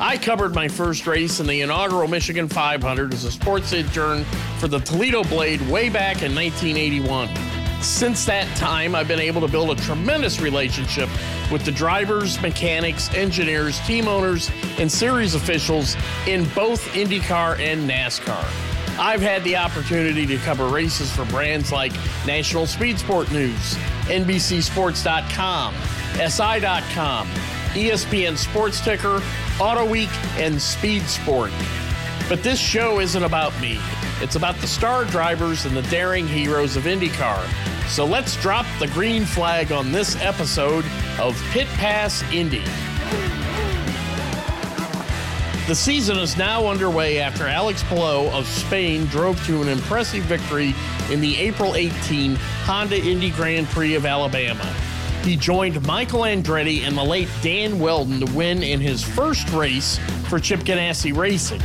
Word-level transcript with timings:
I 0.00 0.18
covered 0.18 0.54
my 0.54 0.66
first 0.66 1.06
race 1.06 1.38
in 1.38 1.46
the 1.46 1.60
inaugural 1.60 2.08
Michigan 2.08 2.48
500 2.48 3.14
as 3.14 3.24
a 3.24 3.30
sports 3.30 3.72
intern 3.72 4.24
for 4.58 4.66
the 4.66 4.80
Toledo 4.80 5.22
Blade 5.22 5.60
way 5.68 5.88
back 5.88 6.22
in 6.22 6.34
1981. 6.34 7.28
Since 7.80 8.24
that 8.24 8.56
time, 8.56 8.96
I've 8.96 9.06
been 9.06 9.20
able 9.20 9.40
to 9.42 9.48
build 9.48 9.70
a 9.70 9.80
tremendous 9.82 10.40
relationship 10.40 11.08
with 11.52 11.64
the 11.64 11.70
drivers, 11.70 12.40
mechanics, 12.42 13.12
engineers, 13.14 13.78
team 13.80 14.08
owners, 14.08 14.50
and 14.78 14.90
series 14.90 15.34
officials 15.34 15.96
in 16.26 16.44
both 16.54 16.84
IndyCar 16.94 17.60
and 17.60 17.88
NASCAR. 17.88 18.44
I've 18.98 19.20
had 19.20 19.44
the 19.44 19.56
opportunity 19.56 20.26
to 20.26 20.38
cover 20.38 20.66
races 20.66 21.12
for 21.12 21.24
brands 21.26 21.70
like 21.70 21.92
National 22.26 22.66
Speed 22.66 22.98
Sport 22.98 23.30
News, 23.30 23.74
NBCSports.com, 24.06 25.74
SI.com, 26.28 27.28
ESPN 27.74 28.36
Sports 28.36 28.80
Ticker, 28.80 29.20
Auto 29.60 29.84
Week, 29.84 30.10
and 30.36 30.60
Speed 30.60 31.02
Sport. 31.02 31.52
But 32.28 32.42
this 32.42 32.58
show 32.58 33.00
isn't 33.00 33.22
about 33.22 33.58
me. 33.60 33.78
It's 34.20 34.36
about 34.36 34.56
the 34.56 34.66
star 34.66 35.04
drivers 35.04 35.66
and 35.66 35.76
the 35.76 35.82
daring 35.82 36.26
heroes 36.26 36.76
of 36.76 36.84
IndyCar. 36.84 37.46
So 37.88 38.04
let's 38.04 38.40
drop 38.40 38.66
the 38.78 38.86
green 38.88 39.24
flag 39.24 39.72
on 39.72 39.92
this 39.92 40.16
episode 40.22 40.84
of 41.20 41.40
Pit 41.50 41.66
Pass 41.74 42.22
Indy. 42.32 42.64
The 45.66 45.74
season 45.74 46.18
is 46.18 46.36
now 46.36 46.66
underway 46.66 47.20
after 47.20 47.46
Alex 47.46 47.82
Palou 47.84 48.28
of 48.30 48.46
Spain 48.46 49.06
drove 49.06 49.44
to 49.46 49.62
an 49.62 49.68
impressive 49.68 50.24
victory 50.24 50.74
in 51.10 51.20
the 51.20 51.36
April 51.38 51.74
18 51.74 52.36
Honda 52.64 52.98
Indy 53.02 53.30
Grand 53.30 53.66
Prix 53.68 53.94
of 53.94 54.06
Alabama. 54.06 54.93
He 55.24 55.36
joined 55.36 55.86
Michael 55.86 56.20
Andretti 56.20 56.86
and 56.86 56.98
the 56.98 57.02
late 57.02 57.30
Dan 57.40 57.78
Wheldon 57.78 58.20
to 58.20 58.30
win 58.34 58.62
in 58.62 58.78
his 58.78 59.02
first 59.02 59.48
race 59.52 59.98
for 60.28 60.38
Chip 60.38 60.60
Ganassi 60.60 61.16
Racing. 61.16 61.62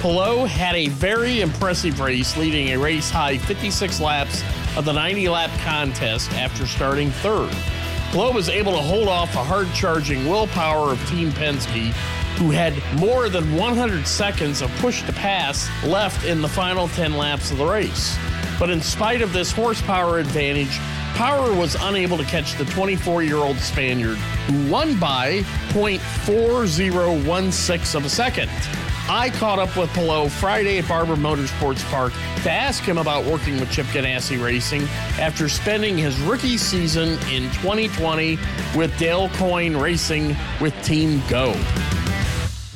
Palou 0.00 0.46
had 0.46 0.74
a 0.74 0.88
very 0.88 1.40
impressive 1.40 2.00
race, 2.00 2.36
leading 2.36 2.70
a 2.70 2.76
race 2.76 3.08
high 3.08 3.38
56 3.38 4.00
laps 4.00 4.42
of 4.76 4.84
the 4.84 4.92
90 4.92 5.28
lap 5.28 5.50
contest 5.60 6.32
after 6.32 6.66
starting 6.66 7.12
third. 7.12 7.52
Palou 8.10 8.32
was 8.32 8.48
able 8.48 8.72
to 8.72 8.78
hold 8.78 9.06
off 9.06 9.32
a 9.36 9.44
hard 9.44 9.72
charging 9.74 10.28
Will 10.28 10.48
Power 10.48 10.90
of 10.90 11.08
Team 11.08 11.30
Penske, 11.30 11.92
who 12.36 12.50
had 12.50 12.74
more 12.98 13.28
than 13.28 13.54
100 13.54 14.08
seconds 14.08 14.60
of 14.60 14.70
push 14.78 15.02
to 15.02 15.12
pass 15.12 15.68
left 15.84 16.26
in 16.26 16.42
the 16.42 16.48
final 16.48 16.88
10 16.88 17.16
laps 17.16 17.52
of 17.52 17.58
the 17.58 17.66
race. 17.66 18.18
But 18.58 18.70
in 18.70 18.80
spite 18.80 19.22
of 19.22 19.32
this 19.32 19.52
horsepower 19.52 20.18
advantage, 20.18 20.80
Power 21.14 21.54
was 21.54 21.76
unable 21.80 22.16
to 22.16 22.24
catch 22.24 22.54
the 22.54 22.64
24 22.66 23.22
year 23.22 23.36
old 23.36 23.58
Spaniard, 23.58 24.16
who 24.16 24.70
won 24.70 24.98
by 24.98 25.42
0.4016 25.70 27.94
of 27.94 28.04
a 28.04 28.08
second. 28.08 28.50
I 29.10 29.30
caught 29.30 29.58
up 29.58 29.74
with 29.74 29.88
Palou 29.94 30.28
Friday 30.28 30.78
at 30.78 30.86
Barber 30.86 31.16
Motorsports 31.16 31.82
Park 31.90 32.12
to 32.42 32.50
ask 32.50 32.82
him 32.82 32.98
about 32.98 33.24
working 33.24 33.58
with 33.58 33.70
Chip 33.70 33.86
Ganassi 33.86 34.42
Racing 34.42 34.82
after 35.18 35.48
spending 35.48 35.96
his 35.96 36.20
rookie 36.20 36.58
season 36.58 37.12
in 37.30 37.50
2020 37.52 38.38
with 38.76 38.96
Dale 38.98 39.30
Coyne 39.30 39.76
Racing 39.76 40.36
with 40.60 40.74
Team 40.84 41.20
Goh. 41.22 41.56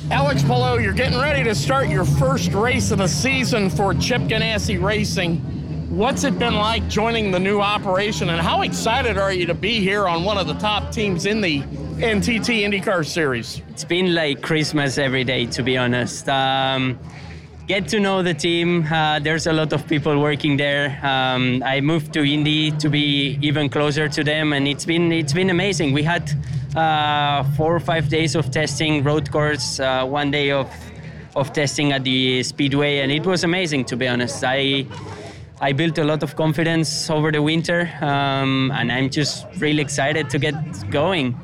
Alex 0.09 0.41
Palou, 0.41 0.81
you're 0.81 0.91
getting 0.91 1.19
ready 1.19 1.43
to 1.43 1.53
start 1.53 1.87
your 1.87 2.03
first 2.03 2.51
race 2.53 2.89
of 2.89 2.97
the 2.97 3.07
season 3.07 3.69
for 3.69 3.93
Chip 3.93 4.23
Ganassi 4.23 4.81
Racing. 4.81 5.52
What's 5.93 6.23
it 6.23 6.39
been 6.39 6.55
like 6.55 6.89
joining 6.89 7.29
the 7.29 7.39
new 7.39 7.61
operation, 7.61 8.29
and 8.29 8.41
how 8.41 8.63
excited 8.63 9.15
are 9.15 9.31
you 9.31 9.45
to 9.45 9.53
be 9.53 9.79
here 9.79 10.07
on 10.07 10.23
one 10.23 10.39
of 10.39 10.47
the 10.47 10.55
top 10.55 10.91
teams 10.91 11.27
in 11.27 11.39
the 11.39 11.61
NTT 11.61 12.63
IndyCar 12.65 13.05
Series? 13.05 13.61
It's 13.69 13.83
been 13.83 14.15
like 14.15 14.41
Christmas 14.41 14.97
every 14.97 15.23
day, 15.23 15.45
to 15.45 15.61
be 15.61 15.77
honest. 15.77 16.27
Um, 16.27 16.97
get 17.67 17.87
to 17.89 17.99
know 17.99 18.23
the 18.23 18.33
team. 18.33 18.91
Uh, 18.91 19.19
there's 19.19 19.45
a 19.45 19.53
lot 19.53 19.71
of 19.71 19.87
people 19.87 20.19
working 20.19 20.57
there. 20.57 20.99
Um, 21.05 21.61
I 21.63 21.79
moved 21.79 22.11
to 22.13 22.23
Indy 22.23 22.71
to 22.71 22.89
be 22.89 23.37
even 23.43 23.69
closer 23.69 24.09
to 24.09 24.23
them, 24.23 24.51
and 24.51 24.67
it's 24.67 24.85
been 24.85 25.11
it's 25.11 25.33
been 25.33 25.51
amazing. 25.51 25.93
We 25.93 26.01
had 26.01 26.27
uh, 26.75 27.43
four 27.55 27.75
or 27.75 27.79
five 27.79 28.09
days 28.09 28.33
of 28.33 28.49
testing, 28.49 29.03
road 29.03 29.31
course, 29.31 29.79
uh, 29.79 30.07
one 30.07 30.31
day 30.31 30.49
of 30.49 30.67
of 31.35 31.53
testing 31.53 31.91
at 31.91 32.03
the 32.03 32.41
speedway, 32.41 33.01
and 33.01 33.11
it 33.11 33.27
was 33.27 33.43
amazing. 33.43 33.85
To 33.85 33.95
be 33.95 34.07
honest, 34.07 34.43
I 34.43 34.87
I 35.63 35.71
built 35.71 35.97
a 35.97 36.03
lot 36.03 36.23
of 36.23 36.35
confidence 36.35 37.09
over 37.09 37.31
the 37.31 37.41
winter, 37.41 37.89
um, 38.01 38.69
and 38.75 38.91
I'm 38.91 39.09
just 39.09 39.45
really 39.59 39.81
excited 39.81 40.29
to 40.31 40.37
get 40.37 40.55
going. 40.91 41.39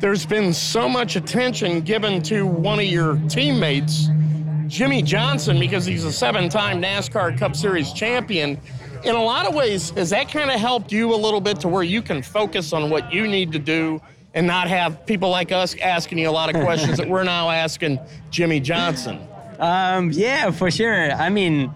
There's 0.00 0.26
been 0.26 0.52
so 0.52 0.86
much 0.86 1.16
attention 1.16 1.80
given 1.80 2.20
to 2.24 2.44
one 2.44 2.78
of 2.78 2.84
your 2.84 3.16
teammates, 3.26 4.10
Jimmie 4.66 5.00
Johnson, 5.00 5.58
because 5.58 5.86
he's 5.86 6.04
a 6.04 6.12
seven 6.12 6.50
time 6.50 6.82
NASCAR 6.82 7.38
Cup 7.38 7.56
Series 7.56 7.90
champion. 7.94 8.60
In 9.02 9.14
a 9.14 9.22
lot 9.22 9.46
of 9.46 9.54
ways, 9.54 9.88
has 9.92 10.10
that 10.10 10.28
kind 10.28 10.50
of 10.50 10.60
helped 10.60 10.92
you 10.92 11.14
a 11.14 11.16
little 11.16 11.40
bit 11.40 11.58
to 11.60 11.68
where 11.68 11.82
you 11.82 12.02
can 12.02 12.22
focus 12.22 12.74
on 12.74 12.90
what 12.90 13.10
you 13.10 13.26
need 13.26 13.50
to 13.52 13.58
do 13.58 14.02
and 14.34 14.46
not 14.46 14.68
have 14.68 15.06
people 15.06 15.30
like 15.30 15.52
us 15.52 15.74
asking 15.78 16.18
you 16.18 16.28
a 16.28 16.30
lot 16.30 16.54
of 16.54 16.62
questions 16.62 16.98
that 16.98 17.08
we're 17.08 17.24
now 17.24 17.48
asking 17.48 17.98
Jimmie 18.28 18.60
Johnson? 18.60 19.26
Um, 19.60 20.10
yeah, 20.10 20.50
for 20.52 20.70
sure. 20.70 21.12
I 21.12 21.28
mean, 21.28 21.70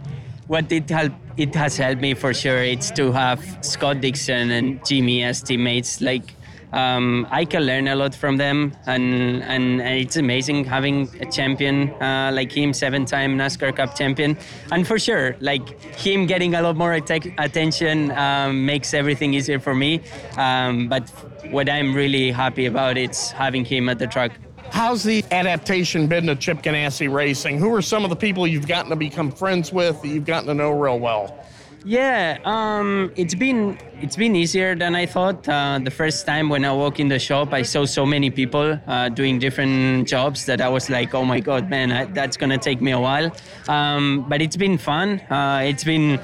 what 0.47 0.71
it 0.71 0.91
it 1.37 1.55
has 1.55 1.77
helped 1.77 2.01
me 2.01 2.15
for 2.15 2.35
sure 2.35 2.63
it's 2.63 2.91
to 2.93 3.11
have 3.13 3.43
Scott 3.63 4.01
Dixon 4.01 4.51
and 4.51 4.85
Jimmie 4.85 5.25
as 5.25 5.43
teammates 5.43 6.01
like 6.01 6.35
um, 6.75 7.27
I 7.31 7.45
can 7.45 7.63
learn 7.63 7.87
a 7.87 7.95
lot 7.95 8.17
from 8.17 8.37
them, 8.37 8.77
and, 8.87 9.45
and, 9.45 9.81
and 9.81 9.97
it's 10.01 10.17
amazing 10.17 10.65
having 10.65 11.09
a 11.21 11.31
champion 11.31 11.91
uh, 12.03 12.33
like 12.35 12.51
him, 12.51 12.73
seven-time 12.73 13.39
NASCAR 13.39 13.77
Cup 13.77 13.95
champion, 13.95 14.37
and 14.73 14.85
for 14.85 14.99
sure, 14.99 15.37
like 15.39 15.81
him 15.95 16.27
getting 16.27 16.57
a 16.57 16.63
lot 16.63 16.77
more 16.77 16.95
att- 16.95 17.33
attention 17.39 18.11
um, 18.11 18.67
makes 18.67 18.93
everything 18.93 19.35
easier 19.35 19.61
for 19.61 19.75
me. 19.75 20.01
Um, 20.37 20.89
but 20.89 21.09
what 21.51 21.69
I'm 21.69 21.95
really 21.95 22.33
happy 22.33 22.67
about 22.67 22.99
is 22.99 23.31
having 23.31 23.65
him 23.65 23.89
at 23.89 24.01
the 24.01 24.09
track. 24.09 24.33
How's 24.75 25.05
the 25.05 25.25
adaptation 25.31 26.09
been 26.09 26.27
to 26.27 26.35
Chip 26.35 26.61
Ganassi 26.61 27.09
Racing? 27.09 27.59
Who 27.59 27.73
are 27.77 27.81
some 27.81 28.03
of 28.03 28.11
the 28.11 28.17
people 28.17 28.45
you've 28.45 28.67
gotten 28.67 28.91
to 28.91 28.97
become 28.97 29.31
friends 29.31 29.73
with 29.73 30.03
that 30.03 30.09
you've 30.09 30.25
gotten 30.25 30.49
to 30.49 30.55
know 30.55 30.73
real 30.73 30.99
well? 30.99 31.47
Yeah, 31.85 32.39
um, 32.45 33.13
it's 33.15 33.37
been 33.37 33.79
it's 34.01 34.17
been 34.17 34.35
easier 34.35 34.75
than 34.75 34.97
I 34.97 35.07
thought. 35.07 35.49
Uh, 35.49 35.79
the 35.79 35.93
first 35.93 36.27
time 36.27 36.49
when 36.49 36.65
I 36.65 36.73
walked 36.73 36.99
in 36.99 37.07
the 37.07 37.21
shop, 37.21 37.53
I 37.53 37.63
saw 37.63 37.85
so 37.85 38.05
many 38.05 38.31
people 38.31 38.77
uh, 38.89 39.11
doing 39.11 39.39
different 39.39 40.09
jobs 40.09 40.45
that 40.47 40.61
I 40.61 40.69
was 40.69 40.91
like, 40.91 41.15
"Oh 41.15 41.25
my 41.25 41.39
god, 41.39 41.71
man, 41.71 41.93
I, 41.93 42.07
that's 42.07 42.37
gonna 42.37 42.59
take 42.59 42.81
me 42.81 42.91
a 42.91 42.99
while." 42.99 43.31
Um, 43.69 44.27
but 44.29 44.43
it's 44.43 44.57
been 44.57 44.77
fun. 44.77 45.21
Uh, 45.31 45.63
it's 45.65 45.85
been 45.85 46.19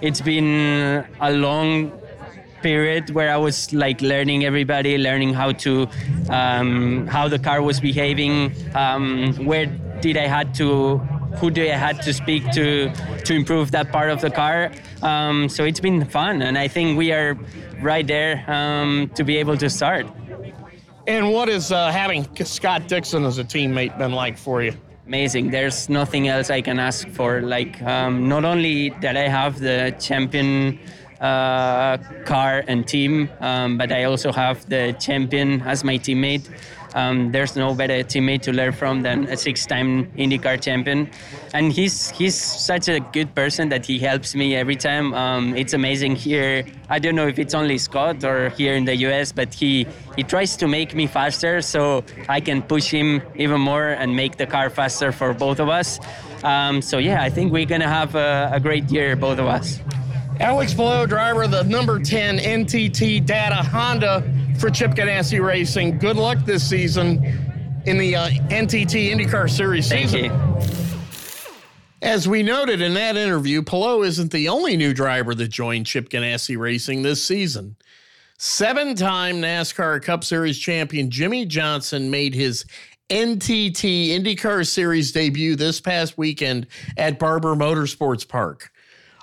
it's 0.00 0.20
been 0.20 1.06
a 1.20 1.30
long 1.30 1.92
period 2.62 3.10
where 3.10 3.30
I 3.30 3.36
was 3.36 3.72
like 3.72 4.00
learning 4.00 4.44
everybody, 4.44 4.98
learning 4.98 5.34
how 5.34 5.52
to 5.64 5.88
um, 6.30 7.06
how 7.06 7.28
the 7.28 7.38
car 7.38 7.62
was 7.62 7.80
behaving, 7.80 8.54
um, 8.74 9.34
where 9.44 9.66
did 10.00 10.16
I 10.16 10.26
had 10.26 10.54
to 10.56 10.98
who 11.38 11.50
do 11.50 11.62
I 11.62 11.76
had 11.76 12.02
to 12.02 12.12
speak 12.12 12.50
to 12.52 12.92
to 13.24 13.34
improve 13.34 13.70
that 13.72 13.90
part 13.92 14.10
of 14.10 14.20
the 14.20 14.30
car. 14.30 14.70
Um, 15.02 15.48
so 15.48 15.64
it's 15.64 15.80
been 15.80 16.04
fun, 16.04 16.42
and 16.42 16.56
I 16.58 16.68
think 16.68 16.98
we 16.98 17.12
are 17.12 17.36
right 17.80 18.06
there 18.06 18.44
um, 18.48 19.10
to 19.14 19.24
be 19.24 19.36
able 19.38 19.56
to 19.56 19.68
start. 19.68 20.06
And 21.06 21.32
what 21.32 21.48
is 21.48 21.72
uh, 21.72 21.90
having 21.90 22.28
Scott 22.44 22.86
Dixon 22.86 23.24
as 23.24 23.38
a 23.38 23.44
teammate 23.44 23.98
been 23.98 24.12
like 24.12 24.38
for 24.38 24.62
you? 24.62 24.72
Amazing. 25.06 25.50
There's 25.50 25.88
nothing 25.88 26.28
else 26.28 26.48
I 26.48 26.60
can 26.60 26.78
ask 26.78 27.08
for. 27.08 27.42
Like 27.42 27.82
um, 27.82 28.28
not 28.28 28.44
only 28.44 28.90
that 29.00 29.16
I 29.16 29.26
have 29.26 29.58
the 29.58 29.94
champion 29.98 30.78
uh, 31.22 31.98
car 32.24 32.64
and 32.66 32.86
team, 32.86 33.30
um, 33.40 33.78
but 33.78 33.92
I 33.92 34.04
also 34.04 34.32
have 34.32 34.68
the 34.68 34.94
champion 34.98 35.62
as 35.62 35.84
my 35.84 35.96
teammate. 35.96 36.48
Um, 36.94 37.32
there's 37.32 37.56
no 37.56 37.74
better 37.74 38.04
teammate 38.04 38.42
to 38.42 38.52
learn 38.52 38.72
from 38.72 39.00
than 39.00 39.24
a 39.24 39.36
six-time 39.36 40.12
IndyCar 40.12 40.60
champion, 40.60 41.08
and 41.54 41.72
he's 41.72 42.10
he's 42.10 42.34
such 42.34 42.88
a 42.88 43.00
good 43.00 43.34
person 43.34 43.70
that 43.70 43.86
he 43.86 43.98
helps 43.98 44.34
me 44.34 44.54
every 44.54 44.76
time. 44.76 45.14
Um, 45.14 45.56
it's 45.56 45.72
amazing 45.72 46.16
here. 46.16 46.66
I 46.90 46.98
don't 46.98 47.14
know 47.14 47.26
if 47.26 47.38
it's 47.38 47.54
only 47.54 47.78
Scott 47.78 48.22
or 48.24 48.50
here 48.50 48.74
in 48.74 48.84
the 48.84 48.96
U.S., 49.08 49.32
but 49.32 49.54
he 49.54 49.86
he 50.16 50.22
tries 50.22 50.54
to 50.56 50.68
make 50.68 50.94
me 50.94 51.06
faster 51.06 51.62
so 51.62 52.04
I 52.28 52.40
can 52.40 52.60
push 52.60 52.90
him 52.90 53.22
even 53.36 53.60
more 53.60 53.88
and 53.88 54.14
make 54.14 54.36
the 54.36 54.46
car 54.46 54.68
faster 54.68 55.12
for 55.12 55.32
both 55.32 55.60
of 55.60 55.70
us. 55.70 55.98
Um, 56.44 56.82
so 56.82 56.98
yeah, 56.98 57.22
I 57.22 57.30
think 57.30 57.52
we're 57.52 57.64
gonna 57.64 57.88
have 57.88 58.14
a, 58.14 58.50
a 58.52 58.60
great 58.60 58.90
year, 58.90 59.16
both 59.16 59.38
of 59.38 59.46
us. 59.46 59.80
Alex 60.42 60.74
Palou, 60.74 61.06
driver 61.06 61.44
of 61.44 61.52
the 61.52 61.62
number 61.62 62.00
10 62.00 62.38
NTT 62.38 63.24
Data 63.24 63.54
Honda 63.54 64.28
for 64.58 64.70
Chip 64.70 64.90
Ganassi 64.90 65.40
Racing. 65.40 65.98
Good 65.98 66.16
luck 66.16 66.38
this 66.44 66.68
season 66.68 67.24
in 67.86 67.96
the 67.96 68.16
uh, 68.16 68.28
NTT 68.50 69.12
IndyCar 69.12 69.48
Series 69.48 69.88
Thank 69.88 70.10
season. 70.10 70.24
you. 70.24 70.58
As 72.02 72.26
we 72.26 72.42
noted 72.42 72.80
in 72.80 72.94
that 72.94 73.16
interview, 73.16 73.62
Palou 73.62 74.02
isn't 74.02 74.32
the 74.32 74.48
only 74.48 74.76
new 74.76 74.92
driver 74.92 75.32
that 75.32 75.46
joined 75.46 75.86
Chip 75.86 76.08
Ganassi 76.08 76.58
Racing 76.58 77.02
this 77.02 77.24
season. 77.24 77.76
Seven 78.36 78.96
time 78.96 79.36
NASCAR 79.36 80.02
Cup 80.02 80.24
Series 80.24 80.58
champion 80.58 81.08
Jimmie 81.08 81.46
Johnson 81.46 82.10
made 82.10 82.34
his 82.34 82.64
NTT 83.10 84.08
IndyCar 84.08 84.66
Series 84.66 85.12
debut 85.12 85.54
this 85.54 85.80
past 85.80 86.18
weekend 86.18 86.66
at 86.96 87.20
Barber 87.20 87.54
Motorsports 87.54 88.26
Park. 88.26 88.71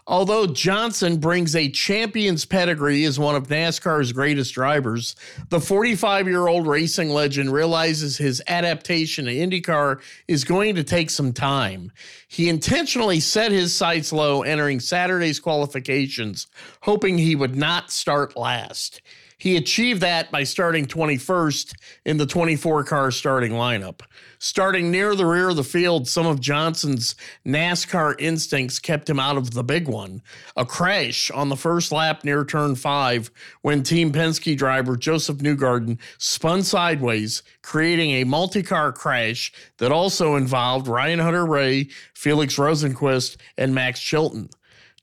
Although 0.10 0.48
Johnson 0.48 1.18
brings 1.18 1.56
a 1.56 1.70
champion's 1.70 2.44
pedigree 2.44 3.04
as 3.04 3.20
one 3.20 3.36
of 3.36 3.48
NASCAR's 3.48 4.12
greatest 4.12 4.56
drivers, 4.56 5.16
the 5.50 5.60
45 5.60 6.28
year 6.28 6.48
old 6.48 6.66
racing 6.66 7.10
legend 7.10 7.54
realizes 7.54 8.18
his 8.18 8.42
adaptation 8.48 9.26
to 9.26 9.32
IndyCar 9.32 10.02
is 10.28 10.44
going 10.44 10.74
to 10.74 10.84
take 10.84 11.12
some 11.12 11.32
time. 11.32 11.92
He 12.28 12.50
intentionally 12.50 13.20
set 13.20 13.52
his 13.52 13.76
sights 13.76 14.12
low 14.12 14.42
entering 14.42 14.80
Saturday's 14.80 15.40
qualifications, 15.40 16.48
hoping 16.82 17.20
he 17.20 17.36
would 17.36 17.56
not 17.56 17.92
start 17.92 18.36
last. 18.36 19.02
He 19.38 19.58
achieved 19.58 20.02
that 20.02 20.32
by 20.32 20.44
starting 20.44 20.88
21st 20.88 21.74
in 22.06 22.18
the 22.18 22.26
24 22.26 22.84
car 22.84 23.12
starting 23.12 23.52
lineup. 23.52 24.02
Starting 24.42 24.90
near 24.90 25.16
the 25.16 25.26
rear 25.26 25.50
of 25.50 25.58
the 25.58 25.64
field, 25.66 26.08
some 26.08 26.26
of 26.26 26.40
Johnson's 26.40 27.14
NASCAR 27.46 28.16
instincts 28.20 28.80
kept 28.80 29.10
him 29.10 29.20
out 29.20 29.36
of 29.36 29.52
the 29.52 29.66
big 29.66 29.90
one. 29.90 30.22
A 30.56 30.66
crash 30.66 31.30
on 31.32 31.50
the 31.50 31.58
first 31.58 31.92
lap 31.92 32.24
near 32.24 32.46
turn 32.46 32.76
five 32.76 33.30
when 33.64 33.84
Team 33.84 34.14
Penske 34.14 34.58
driver 34.58 34.96
Josef 34.96 35.40
Newgarden 35.40 36.00
spun 36.20 36.64
sideways, 36.64 37.44
creating 37.64 38.12
a 38.12 38.24
multi 38.24 38.64
car 38.64 38.94
crash 38.94 39.52
that 39.78 39.92
also 39.92 40.38
involved 40.38 40.88
Ryan 40.88 41.20
Hunter-Reay, 41.20 41.92
Felix 42.14 42.56
Rosenqvist, 42.56 43.36
and 43.58 43.76
Max 43.76 44.00
Chilton. 44.00 44.50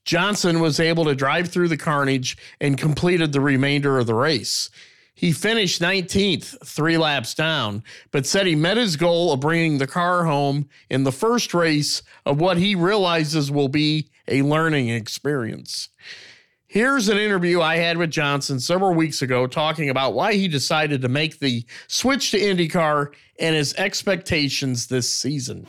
Johnson 0.03 0.61
was 0.61 0.79
able 0.79 1.05
to 1.05 1.13
drive 1.13 1.49
through 1.49 1.67
the 1.67 1.77
carnage 1.77 2.37
and 2.59 2.75
completed 2.75 3.33
the 3.33 3.41
remainder 3.41 3.99
of 3.99 4.07
the 4.07 4.15
race. 4.15 4.71
He 5.17 5.31
finished 5.31 5.81
19th, 5.81 6.63
three 6.63 6.95
laps 6.95 7.33
down, 7.33 7.83
but 8.11 8.27
said 8.27 8.45
he 8.45 8.53
met 8.53 8.77
his 8.77 8.97
goal 8.97 9.33
of 9.33 9.39
bringing 9.39 9.79
the 9.79 9.87
car 9.87 10.25
home 10.25 10.69
in 10.91 11.05
the 11.05 11.11
first 11.11 11.55
race 11.55 12.03
of 12.27 12.39
what 12.39 12.57
he 12.57 12.75
realizes 12.75 13.49
will 13.49 13.67
be 13.67 14.11
a 14.27 14.43
learning 14.43 14.89
experience. 14.89 15.89
Here's 16.67 17.09
an 17.09 17.17
interview 17.17 17.61
I 17.61 17.77
had 17.77 17.97
with 17.97 18.11
Johnson 18.11 18.59
several 18.59 18.93
weeks 18.93 19.23
ago 19.23 19.47
talking 19.47 19.89
about 19.89 20.13
why 20.13 20.33
he 20.35 20.47
decided 20.47 21.01
to 21.01 21.09
make 21.09 21.39
the 21.39 21.65
switch 21.87 22.29
to 22.31 22.39
IndyCar 22.39 23.11
and 23.39 23.55
his 23.55 23.73
expectations 23.73 24.85
this 24.85 25.11
season. 25.11 25.65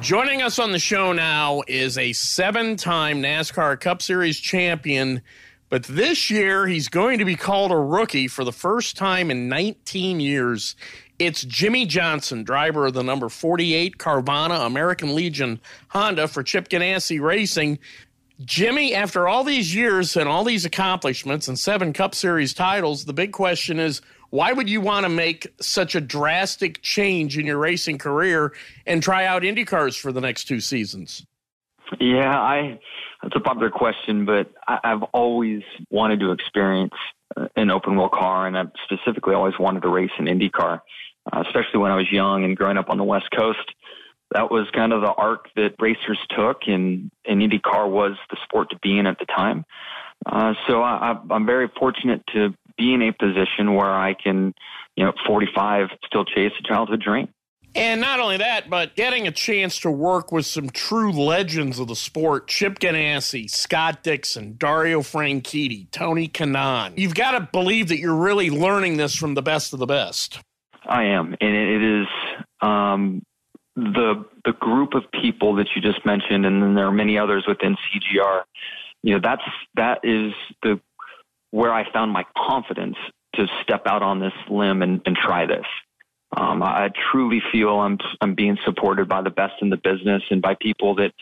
Joining 0.00 0.42
us 0.42 0.58
on 0.58 0.72
the 0.72 0.80
show 0.80 1.12
now 1.12 1.62
is 1.68 1.98
a 1.98 2.12
seven 2.14 2.76
time 2.76 3.22
NASCAR 3.22 3.78
Cup 3.80 4.02
Series 4.02 4.40
champion, 4.40 5.22
but 5.68 5.84
this 5.84 6.30
year 6.30 6.66
he's 6.66 6.88
going 6.88 7.18
to 7.18 7.24
be 7.24 7.36
called 7.36 7.72
a 7.72 7.76
rookie 7.76 8.28
for 8.28 8.44
the 8.44 8.52
first 8.52 8.96
time 8.96 9.30
in 9.30 9.48
19 9.48 10.20
years. 10.20 10.76
It's 11.18 11.42
Jimmie 11.42 11.86
Johnson, 11.86 12.44
driver 12.44 12.86
of 12.86 12.94
the 12.94 13.02
number 13.02 13.28
48 13.28 13.98
Carvana 13.98 14.66
American 14.66 15.14
Legion 15.14 15.60
Honda 15.88 16.28
for 16.28 16.42
Chip 16.42 16.68
Ganassi 16.68 17.20
Racing. 17.20 17.78
Jimmie, 18.44 18.94
after 18.94 19.26
all 19.26 19.44
these 19.44 19.74
years 19.74 20.16
and 20.16 20.28
all 20.28 20.44
these 20.44 20.66
accomplishments 20.66 21.48
and 21.48 21.58
seven 21.58 21.92
Cup 21.92 22.14
Series 22.14 22.52
titles, 22.52 23.06
the 23.06 23.14
big 23.14 23.32
question 23.32 23.80
is 23.80 24.02
why 24.30 24.52
would 24.52 24.68
you 24.68 24.80
want 24.80 25.04
to 25.04 25.08
make 25.08 25.46
such 25.60 25.94
a 25.94 26.00
drastic 26.00 26.82
change 26.82 27.38
in 27.38 27.46
your 27.46 27.58
racing 27.58 27.96
career 27.96 28.52
and 28.84 29.02
try 29.02 29.24
out 29.24 29.42
IndyCars 29.42 29.98
for 29.98 30.12
the 30.12 30.20
next 30.20 30.44
two 30.44 30.60
seasons? 30.60 31.24
Yeah, 32.00 32.36
I 32.36 32.78
that's 33.22 33.36
a 33.36 33.40
popular 33.40 33.70
question, 33.70 34.24
but 34.24 34.50
I, 34.66 34.78
I've 34.84 35.02
always 35.04 35.62
wanted 35.90 36.20
to 36.20 36.32
experience 36.32 36.94
uh, 37.36 37.48
an 37.56 37.70
open 37.70 37.96
wheel 37.96 38.08
car, 38.08 38.46
and 38.46 38.58
I've 38.58 38.72
specifically 38.84 39.34
always 39.34 39.58
wanted 39.58 39.82
to 39.82 39.88
race 39.88 40.10
an 40.18 40.26
IndyCar, 40.26 40.80
uh, 41.32 41.44
especially 41.46 41.80
when 41.80 41.92
I 41.92 41.96
was 41.96 42.10
young 42.10 42.44
and 42.44 42.56
growing 42.56 42.76
up 42.76 42.90
on 42.90 42.98
the 42.98 43.04
West 43.04 43.30
Coast. 43.36 43.72
That 44.32 44.50
was 44.50 44.66
kind 44.72 44.92
of 44.92 45.02
the 45.02 45.12
arc 45.12 45.48
that 45.54 45.74
racers 45.78 46.18
took, 46.36 46.62
and, 46.66 47.10
and 47.24 47.40
IndyCar 47.40 47.88
was 47.88 48.16
the 48.30 48.36
sport 48.42 48.70
to 48.70 48.78
be 48.80 48.98
in 48.98 49.06
at 49.06 49.18
the 49.18 49.26
time. 49.26 49.64
Uh, 50.24 50.54
so 50.66 50.82
I, 50.82 51.16
I'm 51.30 51.46
very 51.46 51.70
fortunate 51.78 52.22
to 52.34 52.54
be 52.76 52.92
in 52.92 53.02
a 53.02 53.12
position 53.12 53.74
where 53.74 53.90
I 53.90 54.14
can, 54.14 54.54
you 54.96 55.04
know, 55.04 55.12
45 55.26 55.88
still 56.06 56.24
chase 56.24 56.52
a 56.58 56.62
childhood 56.66 57.00
dream. 57.00 57.28
And 57.76 58.00
not 58.00 58.20
only 58.20 58.38
that, 58.38 58.70
but 58.70 58.96
getting 58.96 59.26
a 59.26 59.30
chance 59.30 59.78
to 59.80 59.90
work 59.90 60.32
with 60.32 60.46
some 60.46 60.70
true 60.70 61.12
legends 61.12 61.78
of 61.78 61.88
the 61.88 61.94
sport 61.94 62.48
Chip 62.48 62.78
Ganassi, 62.78 63.50
Scott 63.50 64.02
Dixon, 64.02 64.56
Dario 64.56 65.02
Franchitti, 65.02 65.90
Tony 65.90 66.26
Kanaan. 66.26 66.94
You've 66.96 67.14
got 67.14 67.32
to 67.32 67.48
believe 67.52 67.88
that 67.88 67.98
you're 67.98 68.16
really 68.16 68.48
learning 68.48 68.96
this 68.96 69.14
from 69.14 69.34
the 69.34 69.42
best 69.42 69.74
of 69.74 69.78
the 69.78 69.86
best. 69.86 70.40
I 70.86 71.04
am. 71.04 71.36
And 71.38 71.54
it 71.54 71.82
is 71.82 72.06
um, 72.62 73.22
the, 73.74 74.24
the 74.46 74.52
group 74.52 74.94
of 74.94 75.02
people 75.12 75.56
that 75.56 75.66
you 75.76 75.82
just 75.82 76.06
mentioned, 76.06 76.46
and 76.46 76.62
then 76.62 76.74
there 76.74 76.86
are 76.86 76.92
many 76.92 77.18
others 77.18 77.44
within 77.46 77.76
CGR. 77.76 78.44
You 79.02 79.14
know, 79.14 79.20
that's, 79.22 79.42
that 79.74 80.00
is 80.02 80.32
the 80.62 80.80
where 81.50 81.72
I 81.72 81.90
found 81.92 82.10
my 82.10 82.24
confidence 82.36 82.96
to 83.34 83.46
step 83.62 83.86
out 83.86 84.02
on 84.02 84.20
this 84.20 84.32
limb 84.48 84.82
and, 84.82 85.02
and 85.04 85.14
try 85.14 85.46
this. 85.46 85.66
Um, 86.36 86.62
I 86.62 86.90
truly 87.12 87.42
feel 87.52 87.78
I'm 87.78 87.98
I'm 88.20 88.34
being 88.34 88.58
supported 88.64 89.08
by 89.08 89.22
the 89.22 89.30
best 89.30 89.54
in 89.62 89.70
the 89.70 89.76
business 89.76 90.22
and 90.30 90.42
by 90.42 90.54
people 90.54 90.96
that 90.96 91.12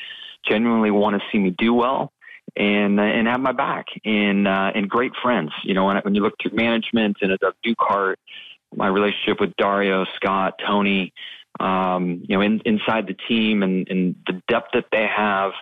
genuinely 0.48 0.90
want 0.90 1.20
to 1.20 1.22
see 1.30 1.38
me 1.38 1.50
do 1.50 1.74
well 1.74 2.12
and 2.56 3.00
and 3.00 3.26
have 3.28 3.40
my 3.40 3.52
back 3.52 3.86
and 4.04 4.46
uh, 4.46 4.72
and 4.74 4.88
great 4.88 5.12
friends. 5.22 5.52
You 5.62 5.74
know, 5.74 5.86
when, 5.86 5.96
when 5.98 6.14
you 6.14 6.22
look 6.22 6.34
through 6.40 6.56
management 6.56 7.18
and 7.20 7.32
at 7.32 7.40
Doug 7.40 7.54
Duchardt, 7.62 8.18
my 8.75 8.87
relationship 8.88 9.40
with 9.40 9.54
Dario, 9.56 10.06
Scott, 10.16 10.61
Tony, 10.64 11.12
um, 11.61 12.25
you 12.28 12.37
know, 12.37 12.40
in, 12.40 12.61
inside 12.64 13.06
the 13.06 13.16
team 13.28 13.62
and, 13.62 13.88
and 13.88 14.16
the 14.26 14.42
depth 14.49 14.70
that 14.75 14.87
they 14.90 15.06
have, 15.06 15.52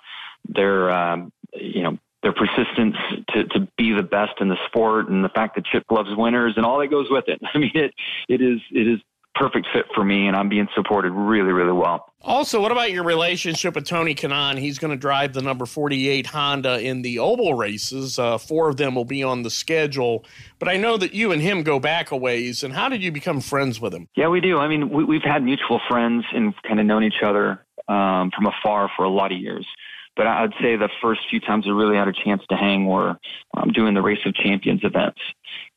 their 0.49 0.90
um, 0.90 1.32
you 1.54 1.82
know 1.82 1.99
their 2.22 2.32
persistence 2.32 2.96
to, 3.30 3.44
to 3.44 3.68
be 3.76 3.92
the 3.92 4.02
best 4.02 4.40
in 4.40 4.49
the 4.49 4.56
sport 4.66 5.08
and 5.08 5.25
the 5.25 5.28
fact 5.28 5.56
that 5.56 5.64
Chip 5.66 5.84
loves 5.90 6.11
winners 6.16 6.54
and 6.56 6.64
all 6.64 6.78
that 6.78 6.87
goes 6.87 7.11
with 7.11 7.25
it. 7.26 7.40
I 7.54 7.58
mean, 7.58 7.72
it, 7.75 7.92
it 8.28 8.40
is, 8.40 8.61
it 8.70 8.87
is 8.87 9.00
perfect 9.34 9.66
fit 9.72 9.86
for 9.94 10.04
me 10.04 10.26
and 10.26 10.36
I'm 10.36 10.48
being 10.48 10.68
supported 10.74 11.12
really, 11.12 11.52
really 11.52 11.72
well. 11.72 12.12
Also, 12.20 12.60
what 12.60 12.70
about 12.70 12.92
your 12.92 13.02
relationship 13.02 13.74
with 13.74 13.84
Tony 13.84 14.14
Kanaan? 14.14 14.58
He's 14.58 14.78
going 14.78 14.92
to 14.92 14.96
drive 14.96 15.32
the 15.32 15.42
number 15.42 15.66
48 15.66 16.26
Honda 16.26 16.80
in 16.80 17.02
the 17.02 17.18
oval 17.18 17.54
races. 17.54 18.18
Uh, 18.18 18.38
four 18.38 18.68
of 18.68 18.76
them 18.76 18.94
will 18.94 19.04
be 19.04 19.22
on 19.22 19.42
the 19.42 19.50
schedule. 19.50 20.24
But 20.58 20.68
I 20.68 20.76
know 20.76 20.96
that 20.96 21.14
you 21.14 21.32
and 21.32 21.42
him 21.42 21.62
go 21.62 21.80
back 21.80 22.12
a 22.12 22.16
ways. 22.16 22.62
And 22.62 22.72
how 22.72 22.88
did 22.88 23.02
you 23.02 23.10
become 23.10 23.40
friends 23.40 23.80
with 23.80 23.92
him? 23.92 24.08
Yeah, 24.14 24.28
we 24.28 24.40
do. 24.40 24.58
I 24.58 24.68
mean, 24.68 24.90
we, 24.90 25.16
have 25.16 25.24
had 25.24 25.42
mutual 25.42 25.80
friends 25.88 26.24
and 26.32 26.54
kind 26.62 26.78
of 26.78 26.86
known 26.86 27.02
each 27.02 27.22
other 27.24 27.64
um, 27.88 28.30
from 28.30 28.46
afar 28.46 28.88
for 28.96 29.04
a 29.04 29.10
lot 29.10 29.32
of 29.32 29.38
years. 29.38 29.66
But 30.14 30.26
I'd 30.26 30.52
say 30.60 30.76
the 30.76 30.90
first 31.00 31.22
few 31.30 31.40
times 31.40 31.64
I 31.66 31.70
really 31.70 31.96
had 31.96 32.06
a 32.06 32.12
chance 32.12 32.42
to 32.50 32.56
hang 32.56 32.86
were 32.86 33.18
um, 33.56 33.72
doing 33.72 33.94
the 33.94 34.02
Race 34.02 34.20
of 34.26 34.34
Champions 34.34 34.84
events. 34.84 35.20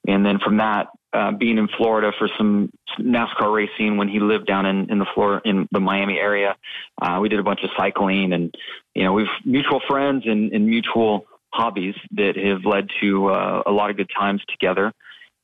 And 0.07 0.25
then 0.25 0.39
from 0.39 0.57
that, 0.57 0.87
uh, 1.15 1.31
being 1.31 1.57
in 1.57 1.67
Florida 1.77 2.11
for 2.17 2.29
some 2.37 2.71
NASCAR 2.99 3.53
racing 3.53 3.97
when 3.97 4.09
he 4.09 4.19
lived 4.19 4.45
down 4.45 4.65
in, 4.65 4.91
in 4.91 4.99
the 4.99 5.05
Florida, 5.13 5.41
in 5.45 5.67
the 5.71 5.79
Miami 5.79 6.17
area, 6.17 6.55
uh, 7.01 7.19
we 7.21 7.29
did 7.29 7.39
a 7.39 7.43
bunch 7.43 7.61
of 7.63 7.69
cycling 7.77 8.33
and, 8.33 8.53
you 8.93 9.03
know, 9.03 9.13
we've 9.13 9.27
mutual 9.45 9.81
friends 9.87 10.23
and, 10.25 10.51
and 10.51 10.67
mutual 10.67 11.25
hobbies 11.53 11.95
that 12.11 12.35
have 12.35 12.65
led 12.65 12.89
to 13.01 13.27
uh, 13.27 13.63
a 13.65 13.71
lot 13.71 13.89
of 13.89 13.97
good 13.97 14.09
times 14.15 14.41
together. 14.49 14.91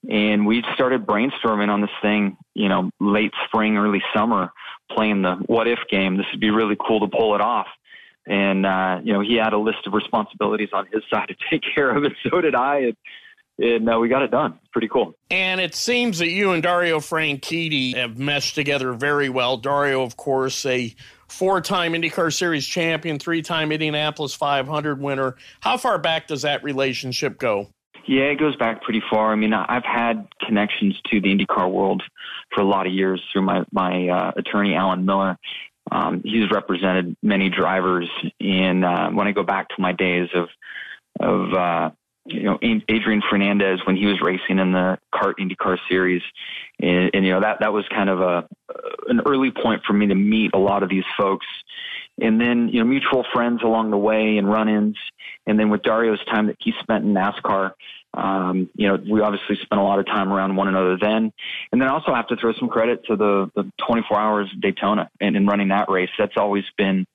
And 0.10 0.46
we 0.46 0.64
started 0.74 1.06
brainstorming 1.06 1.70
on 1.70 1.82
this 1.82 1.92
thing, 2.02 2.38
you 2.54 2.68
know, 2.68 2.90
late 3.00 3.32
spring, 3.46 3.78
early 3.78 4.02
summer, 4.14 4.52
playing 4.92 5.22
the 5.22 5.36
what 5.46 5.68
if 5.68 5.80
game. 5.90 6.18
This 6.18 6.26
would 6.32 6.42
be 6.42 6.50
really 6.50 6.76
cool 6.76 7.00
to 7.02 7.08
pull 7.08 7.36
it 7.36 7.42
off 7.42 7.68
and 8.28 8.66
uh, 8.66 9.00
you 9.04 9.14
know 9.14 9.22
he 9.22 9.36
had 9.36 9.54
a 9.54 9.58
list 9.58 9.88
of 9.88 9.94
responsibilities 9.94 10.70
on 10.74 10.86
his 10.94 11.02
side 11.12 11.28
to 11.30 11.36
take 11.50 11.64
care 11.74 11.90
of, 11.96 12.04
and 12.04 12.16
so 12.30 12.42
did 12.42 12.56
I. 12.56 12.78
And, 12.80 12.98
and 13.62 13.90
uh, 13.90 14.00
we 14.00 14.10
got 14.10 14.24
it 14.24 14.32
done. 14.32 14.60
Pretty 14.72 14.88
cool. 14.88 15.16
And 15.30 15.62
it 15.62 15.76
seems 15.76 16.20
that 16.20 16.30
you 16.30 16.52
and 16.52 16.64
Dario 16.64 17.00
Franchitti 17.00 17.96
have 17.96 18.18
meshed 18.18 18.56
together 18.56 18.94
very 18.94 19.30
well. 19.30 19.58
Dario, 19.58 20.04
of 20.04 20.18
course, 20.18 20.66
a 20.66 20.94
four-time 21.28 21.94
IndyCar 21.94 22.34
Series 22.34 22.66
champion, 22.66 23.20
three-time 23.20 23.72
Indianapolis 23.72 24.34
500 24.34 25.00
winner. 25.00 25.36
How 25.60 25.78
far 25.78 25.98
back 25.98 26.28
does 26.28 26.42
that 26.42 26.64
relationship 26.64 27.38
go? 27.38 27.68
Yeah, 28.08 28.24
it 28.24 28.40
goes 28.40 28.56
back 28.56 28.82
pretty 28.82 29.02
far. 29.10 29.32
I 29.32 29.36
mean, 29.36 29.54
I've 29.54 29.86
had 29.86 30.28
connections 30.46 31.00
to 31.12 31.22
the 31.22 31.36
IndyCar 31.36 31.72
world 31.72 32.02
for 32.54 32.62
a 32.62 32.66
lot 32.66 32.88
of 32.88 32.94
years 32.94 33.22
through 33.32 33.44
my 33.44 33.64
my 33.72 34.08
uh, 34.08 34.32
attorney 34.36 34.74
Alan 34.74 35.06
Miller. 35.06 35.38
Um, 35.92 36.22
he's 36.24 36.50
represented 36.50 37.16
many 37.22 37.50
drivers, 37.50 38.10
and 38.40 38.84
uh, 38.84 39.10
when 39.12 39.28
I 39.28 39.34
go 39.34 39.44
back 39.44 39.70
to 39.70 39.76
my 39.78 39.92
days 39.92 40.30
of 40.34 40.50
of 41.20 41.54
uh, 41.54 41.92
you 42.26 42.44
know 42.44 42.60
Adrian 42.62 43.22
Fernandez 43.30 43.80
when 43.86 43.96
he 43.96 44.06
was 44.06 44.22
racing 44.22 44.60
in 44.60 44.72
the 44.72 44.98
CART 45.14 45.40
IndyCar 45.40 45.78
series, 45.90 46.22
and, 46.80 47.12
and 47.14 47.26
you 47.26 47.32
know 47.32 47.42
that 47.42 47.60
that 47.62 47.74
was 47.74 47.86
kind 47.90 48.10
of 48.10 48.22
a 48.22 48.48
an 49.08 49.22
early 49.26 49.52
point 49.52 49.84
for 49.86 49.94
me 49.94 50.08
to 50.08 50.16
meet 50.16 50.52
a 50.54 50.60
lot 50.60 50.84
of 50.84 50.90
these 50.90 51.04
folks 51.18 51.46
and 52.22 52.40
then 52.40 52.70
you 52.70 52.80
know 52.80 52.86
mutual 52.86 53.26
friends 53.34 53.62
along 53.64 53.92
the 53.92 53.98
way 53.98 54.38
and 54.38 54.50
run-ins, 54.50 54.98
and 55.48 55.60
then 55.60 55.70
with 55.70 55.82
Dario's 55.82 56.24
time 56.26 56.48
that 56.48 56.58
he 56.60 56.74
spent 56.80 57.04
in 57.04 57.14
NASCAR, 57.14 57.72
um, 58.14 58.70
you 58.76 58.88
know 58.88 58.98
we 59.10 59.22
obviously 59.22 59.56
spent 59.62 59.82
a 59.82 59.84
lot 59.84 60.00
of 60.00 60.06
time 60.06 60.32
around 60.32 60.56
one 60.56 60.68
another 60.68 60.98
then, 60.98 61.32
and 61.72 61.82
then 61.82 61.88
I 61.88 61.94
also 61.94 62.14
have 62.14 62.28
to 62.28 62.36
throw 62.36 62.54
some 62.54 62.70
credit 62.70 63.06
to 63.06 63.16
the 63.16 63.52
the 63.56 63.72
24 63.86 64.20
hours 64.20 64.50
Daytona 64.60 65.10
and 65.20 65.36
in 65.36 65.48
running 65.48 65.70
that 65.70 65.90
race. 65.90 66.10
That's 66.18 66.38
always 66.38 66.66
been 66.78 67.08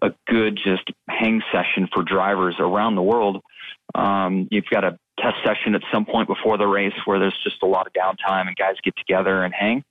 a 0.00 0.12
good 0.26 0.58
just 0.62 0.90
hang 1.08 1.42
session 1.52 1.88
for 1.92 2.02
drivers 2.02 2.56
around 2.58 2.94
the 2.94 3.02
world. 3.02 3.42
Um, 3.94 4.48
you've 4.50 4.68
got 4.70 4.84
a 4.84 4.98
test 5.18 5.36
session 5.44 5.74
at 5.74 5.82
some 5.92 6.04
point 6.04 6.28
before 6.28 6.56
the 6.58 6.66
race 6.66 6.94
where 7.04 7.18
there's 7.18 7.38
just 7.44 7.62
a 7.62 7.66
lot 7.66 7.86
of 7.86 7.92
downtime 7.92 8.46
and 8.46 8.56
guys 8.56 8.76
get 8.82 8.96
together 8.96 9.44
and 9.44 9.52
hang, 9.54 9.84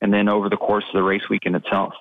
and 0.00 0.12
then 0.12 0.28
over 0.28 0.48
the 0.48 0.56
course 0.56 0.84
of 0.88 0.94
the 0.94 1.02
race 1.02 1.28
weekend 1.28 1.56
itself. 1.56 1.94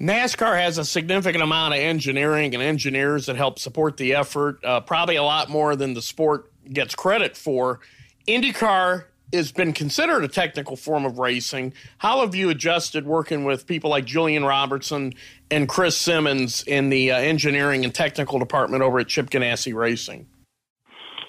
NASCAR 0.00 0.58
has 0.58 0.78
a 0.78 0.84
significant 0.84 1.44
amount 1.44 1.74
of 1.74 1.80
engineering 1.80 2.54
and 2.54 2.62
engineers 2.62 3.26
that 3.26 3.36
help 3.36 3.58
support 3.58 3.98
the 3.98 4.14
effort, 4.14 4.64
uh, 4.64 4.80
probably 4.80 5.16
a 5.16 5.22
lot 5.22 5.50
more 5.50 5.76
than 5.76 5.94
the 5.94 6.02
sport 6.02 6.50
gets 6.72 6.94
credit 6.94 7.36
for. 7.36 7.80
IndyCar 8.26 9.04
has 9.32 9.52
been 9.52 9.72
considered 9.72 10.24
a 10.24 10.28
technical 10.28 10.76
form 10.76 11.04
of 11.04 11.18
racing. 11.18 11.72
How 11.98 12.20
have 12.20 12.34
you 12.34 12.50
adjusted 12.50 13.06
working 13.06 13.44
with 13.44 13.66
people 13.66 13.90
like 13.90 14.04
Julian 14.04 14.44
Robertson 14.44 15.14
and 15.50 15.68
Chris 15.68 15.96
Simmons 15.96 16.62
in 16.64 16.90
the 16.90 17.12
uh, 17.12 17.18
engineering 17.18 17.84
and 17.84 17.94
technical 17.94 18.38
department 18.38 18.82
over 18.82 18.98
at 18.98 19.08
Chip 19.08 19.30
Ganassi 19.30 19.74
Racing? 19.74 20.26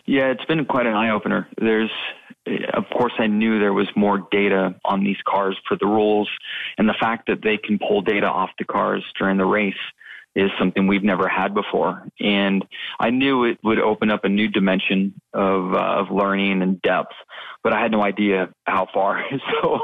Yeah, 0.05 0.31
it's 0.31 0.45
been 0.45 0.65
quite 0.65 0.85
an 0.85 0.93
eye 0.93 1.11
opener. 1.11 1.47
There's 1.57 1.91
of 2.73 2.85
course, 2.89 3.13
I 3.19 3.27
knew 3.27 3.59
there 3.59 3.73
was 3.73 3.87
more 3.95 4.27
data 4.31 4.75
on 4.83 5.03
these 5.03 5.17
cars 5.25 5.57
for 5.67 5.77
the 5.77 5.85
rules, 5.85 6.29
and 6.77 6.89
the 6.89 6.95
fact 6.99 7.27
that 7.27 7.41
they 7.41 7.57
can 7.57 7.79
pull 7.79 8.01
data 8.01 8.27
off 8.27 8.49
the 8.57 8.65
cars 8.65 9.03
during 9.17 9.37
the 9.37 9.45
race 9.45 9.73
is 10.35 10.49
something 10.59 10.87
we've 10.87 11.03
never 11.03 11.27
had 11.27 11.53
before. 11.53 12.03
And 12.19 12.65
I 12.99 13.11
knew 13.11 13.45
it 13.45 13.59
would 13.63 13.79
open 13.79 14.09
up 14.09 14.25
a 14.25 14.29
new 14.29 14.47
dimension 14.47 15.13
of, 15.31 15.73
uh, 15.73 15.77
of 15.77 16.11
learning 16.11 16.63
and 16.63 16.81
depth, 16.81 17.13
but 17.63 17.71
I 17.71 17.79
had 17.79 17.91
no 17.91 18.03
idea 18.03 18.49
how 18.65 18.87
far. 18.93 19.23
so, 19.51 19.79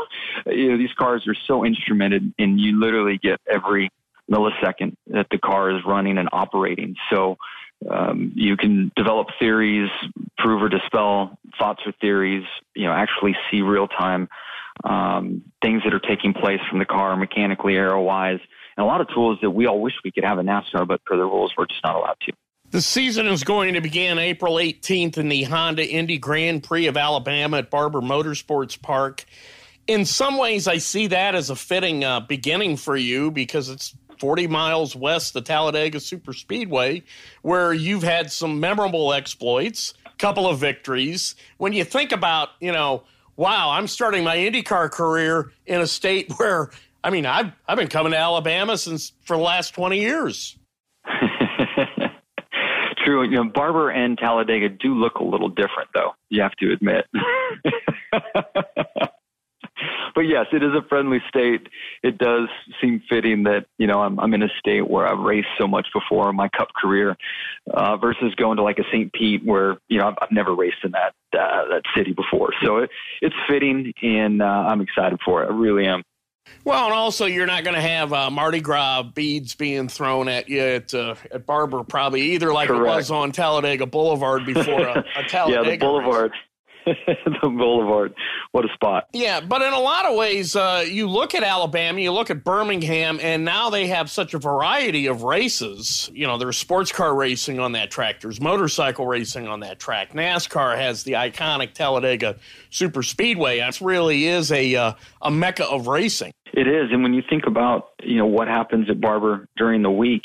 you 0.48 0.72
know, 0.72 0.78
these 0.78 0.94
cars 0.98 1.28
are 1.28 1.36
so 1.36 1.64
instrumented, 1.64 2.34
and 2.40 2.60
you 2.60 2.80
literally 2.80 3.20
get 3.20 3.40
every 3.50 3.90
millisecond 4.30 4.96
that 5.08 5.28
the 5.32 5.38
car 5.38 5.72
is 5.72 5.84
running 5.86 6.18
and 6.18 6.30
operating. 6.32 6.96
So, 7.12 7.38
um, 7.90 8.32
you 8.36 8.58
can 8.58 8.92
develop 8.96 9.28
theories, 9.40 9.90
prove 10.38 10.62
or 10.62 10.70
dispel 10.70 11.38
thoughts 11.58 11.82
or 11.86 11.94
theories. 12.02 12.44
You 12.76 12.86
know, 12.86 12.94
actually 12.94 13.36
see 13.52 13.62
real 13.62 13.88
time 13.88 14.28
um, 14.84 15.44
things 15.62 15.84
that 15.84 15.94
are 15.94 16.00
taking 16.00 16.34
place 16.34 16.60
from 16.70 16.80
the 16.80 16.86
car, 16.86 17.16
mechanically, 17.18 17.76
aero 17.76 18.02
wise, 18.02 18.40
and 18.78 18.84
a 18.84 18.88
lot 18.88 19.02
of 19.02 19.08
tools 19.14 19.40
that 19.42 19.50
we 19.50 19.68
all 19.68 19.82
wish 19.82 19.94
we 20.04 20.12
could 20.12 20.24
have 20.24 20.40
in 20.40 20.46
NASCAR, 20.46 20.88
but 20.88 21.02
for 21.06 21.18
the 21.18 21.24
rules, 21.24 21.54
we're 21.58 21.66
just 21.66 21.84
not 21.84 21.96
allowed 21.96 22.18
to. 22.22 22.34
The 22.72 22.82
season 22.82 23.28
is 23.28 23.44
going 23.44 23.74
to 23.74 23.82
begin 23.82 24.20
April 24.20 24.56
18th 24.56 25.18
in 25.18 25.28
the 25.28 25.44
Honda 25.44 25.88
Indy 25.88 26.18
Grand 26.18 26.64
Prix 26.64 26.86
of 26.86 26.98
Alabama 26.98 27.58
at 27.58 27.72
Barber 27.72 28.00
Motorsports 28.00 28.80
Park. 28.80 29.26
In 29.88 30.06
some 30.06 30.38
ways, 30.38 30.68
I 30.68 30.78
see 30.78 31.08
that 31.08 31.34
as 31.34 31.50
a 31.50 31.56
fitting 31.56 32.04
uh, 32.04 32.20
beginning 32.20 32.78
for 32.78 32.96
you 32.96 33.32
because 33.32 33.70
it's 33.70 33.96
40 34.20 34.48
miles 34.48 34.96
west 34.96 35.36
of 35.36 35.46
Talladega 35.46 36.00
Super 36.00 36.34
Speedway, 36.34 37.04
where 37.42 37.74
you've 37.74 38.04
had 38.04 38.32
some 38.32 38.60
memorable 38.60 39.14
exploits, 39.14 39.94
couple 40.20 40.48
of 40.48 40.60
victories. 40.60 41.34
When 41.58 41.74
you 41.74 41.84
think 41.84 42.12
about, 42.12 42.50
you 42.60 42.72
know, 42.72 43.04
wow, 43.36 43.72
I'm 43.72 43.88
starting 43.88 44.24
my 44.24 44.38
IndyCar 44.38 44.92
career 44.92 45.52
in 45.66 45.82
a 45.82 45.88
state 45.88 46.32
where, 46.38 46.70
I 47.04 47.10
mean, 47.10 47.26
I've, 47.26 47.52
I've 47.68 47.78
been 47.78 47.88
coming 47.88 48.12
to 48.12 48.18
Alabama 48.18 48.78
since 48.78 49.14
for 49.24 49.38
the 49.38 49.44
last 49.44 49.74
20 49.74 50.00
years. 50.00 50.56
True. 53.06 53.24
You 53.24 53.38
know, 53.38 53.46
Barber 53.46 53.90
and 53.90 54.18
Talladega 54.18 54.70
do 54.70 54.94
look 54.94 55.16
a 55.16 55.24
little 55.24 55.50
different, 55.50 55.90
though, 55.96 56.12
you 56.30 56.42
have 56.42 56.56
to 56.58 56.74
admit. 56.74 57.06
but 60.20 60.28
yes, 60.28 60.48
it 60.52 60.62
is 60.62 60.74
a 60.74 60.82
friendly 60.90 61.20
state. 61.30 61.70
It 62.04 62.18
does 62.18 62.50
seem 62.82 63.02
fitting 63.08 63.44
that 63.44 63.68
you 63.78 63.88
know 63.88 64.02
I'm, 64.02 64.20
I'm 64.20 64.34
in 64.34 64.44
a 64.44 64.50
state 64.60 64.86
where 64.86 65.08
I've 65.08 65.20
raced 65.20 65.48
so 65.58 65.66
much 65.66 65.88
before 65.94 66.30
in 66.30 66.36
my 66.36 66.50
Cup 66.50 66.74
career, 66.76 67.16
uh, 67.74 67.96
versus 67.96 68.36
going 68.36 68.58
to 68.58 68.64
like 68.64 68.80
a 68.80 68.84
St. 68.92 69.14
Pete 69.14 69.46
where 69.46 69.78
you 69.88 69.98
know 69.98 70.10
I've, 70.10 70.16
I've 70.22 70.32
never 70.34 70.54
raced 70.54 70.84
in 70.84 70.92
that 70.92 71.14
uh, 71.40 71.70
that 71.70 71.84
city 71.96 72.12
before. 72.12 72.50
So 72.62 72.80
it, 72.80 72.90
it's 73.22 73.36
fitting, 73.48 73.94
and 74.02 74.42
uh, 74.42 74.46
I'm 74.46 74.82
excited 74.82 75.20
for 75.24 75.42
it. 75.42 75.46
I 75.46 75.54
really 75.54 75.88
am. 75.88 76.04
Well, 76.66 76.84
and 76.84 76.94
also 76.94 77.26
you're 77.26 77.46
not 77.46 77.64
going 77.64 77.76
to 77.76 77.82
have 77.82 78.12
uh, 78.12 78.30
Mardi 78.30 78.60
Gras 78.60 79.04
beads 79.04 79.56
being 79.56 79.88
thrown 79.88 80.28
at 80.28 80.50
you 80.50 80.60
at, 80.60 80.94
uh, 80.94 81.16
at 81.32 81.46
Barber, 81.46 81.86
probably 81.86 82.34
either 82.34 82.52
like 82.52 82.68
Correct. 82.68 82.82
it 82.82 82.96
was 82.98 83.12
on 83.12 83.32
Talladega 83.32 83.86
Boulevard 83.86 84.46
before 84.46 84.82
a, 84.82 85.06
a 85.16 85.24
Talladega. 85.24 85.64
yeah, 85.64 85.72
the 85.72 85.78
Boulevard. 85.78 86.32
Race. 86.32 86.40
the 86.86 87.40
Boulevard. 87.42 88.14
What 88.52 88.66
a 88.66 88.74
spot. 88.74 89.08
Yeah, 89.14 89.42
but 89.42 89.62
in 89.62 89.74
a 89.74 89.80
lot 89.80 90.06
of 90.06 90.16
ways, 90.16 90.56
uh, 90.56 90.86
you 90.88 91.08
look 91.08 91.36
at 91.36 91.44
Alabama, 91.44 92.00
you 92.00 92.12
look 92.12 92.30
at 92.30 92.44
Birmingham, 92.44 93.20
and 93.22 93.46
now 93.46 93.70
they 93.70 93.88
have 93.88 94.10
such 94.10 94.34
a 94.34 94.40
variety 94.40 95.08
of 95.08 95.24
races. 95.24 96.10
You 96.14 96.28
know, 96.28 96.38
there's 96.38 96.58
sports 96.58 96.92
car 96.92 97.16
racing 97.16 97.60
on 97.60 97.74
that 97.74 97.92
track, 97.92 98.22
there's 98.22 98.42
motorcycle 98.42 99.06
racing 99.06 99.48
on 99.48 99.62
that 99.62 99.80
track. 99.80 100.14
NASCAR 100.14 100.78
has 100.78 101.04
the 101.04 101.14
iconic 101.14 101.74
Talladega 101.74 102.38
Super 102.70 103.04
Speedway. 103.04 103.60
It 103.60 103.82
really 103.82 104.26
is 104.26 104.52
a 104.52 104.76
uh, 104.76 104.94
a 105.22 105.32
mecca 105.32 105.66
of 105.66 105.88
racing. 105.88 106.32
It 106.54 106.68
is, 106.68 106.92
and 106.92 107.04
when 107.04 107.14
you 107.14 107.22
think 107.30 107.46
about 107.46 107.90
you 108.04 108.18
know 108.18 108.26
what 108.26 108.48
happens 108.48 108.90
at 108.90 109.00
Barber 109.00 109.48
during 109.58 109.84
the 109.84 109.92
week 109.92 110.24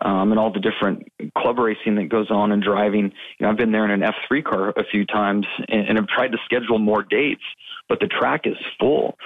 um, 0.00 0.30
and 0.32 0.38
all 0.38 0.52
the 0.52 0.60
different 0.60 1.08
club 1.36 1.58
racing 1.58 1.96
that 1.96 2.08
goes 2.08 2.30
on 2.30 2.52
and 2.52 2.62
driving. 2.62 3.12
You 3.38 3.46
know, 3.46 3.50
I've 3.50 3.56
been 3.56 3.72
there 3.72 3.84
in 3.84 3.90
an 3.90 4.00
F3 4.00 4.44
car 4.44 4.70
a 4.70 4.84
few 4.84 5.04
times 5.04 5.46
and, 5.68 5.88
and 5.88 5.98
have 5.98 6.08
tried 6.08 6.32
to 6.32 6.38
schedule 6.44 6.78
more 6.78 7.02
dates, 7.02 7.42
but 7.88 8.00
the 8.00 8.08
track 8.08 8.42
is 8.44 8.56
full. 8.78 9.16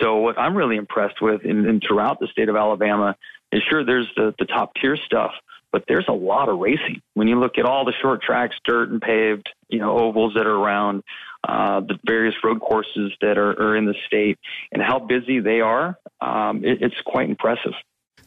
So 0.00 0.16
what 0.16 0.38
I'm 0.38 0.56
really 0.56 0.76
impressed 0.76 1.20
with 1.20 1.42
in, 1.44 1.66
in 1.66 1.80
throughout 1.80 2.20
the 2.20 2.26
state 2.28 2.48
of 2.48 2.56
Alabama 2.56 3.16
is 3.52 3.62
sure 3.68 3.84
there's 3.84 4.10
the, 4.16 4.34
the 4.38 4.44
top 4.44 4.72
tier 4.80 4.96
stuff, 4.96 5.32
but 5.72 5.84
there's 5.88 6.06
a 6.08 6.12
lot 6.12 6.48
of 6.48 6.58
racing. 6.58 7.00
When 7.14 7.28
you 7.28 7.38
look 7.38 7.58
at 7.58 7.64
all 7.64 7.84
the 7.84 7.94
short 8.02 8.22
tracks, 8.22 8.56
dirt 8.64 8.90
and 8.90 9.00
paved, 9.00 9.48
you 9.68 9.78
know, 9.78 9.98
ovals 9.98 10.34
that 10.34 10.46
are 10.46 10.54
around, 10.54 11.02
uh, 11.48 11.80
the 11.80 11.98
various 12.04 12.34
road 12.42 12.60
courses 12.60 13.12
that 13.20 13.38
are, 13.38 13.50
are 13.50 13.76
in 13.76 13.84
the 13.84 13.94
state, 14.06 14.38
and 14.72 14.82
how 14.82 14.98
busy 14.98 15.38
they 15.38 15.60
are, 15.60 15.96
um, 16.20 16.64
it, 16.64 16.82
it's 16.82 17.00
quite 17.04 17.28
impressive. 17.28 17.72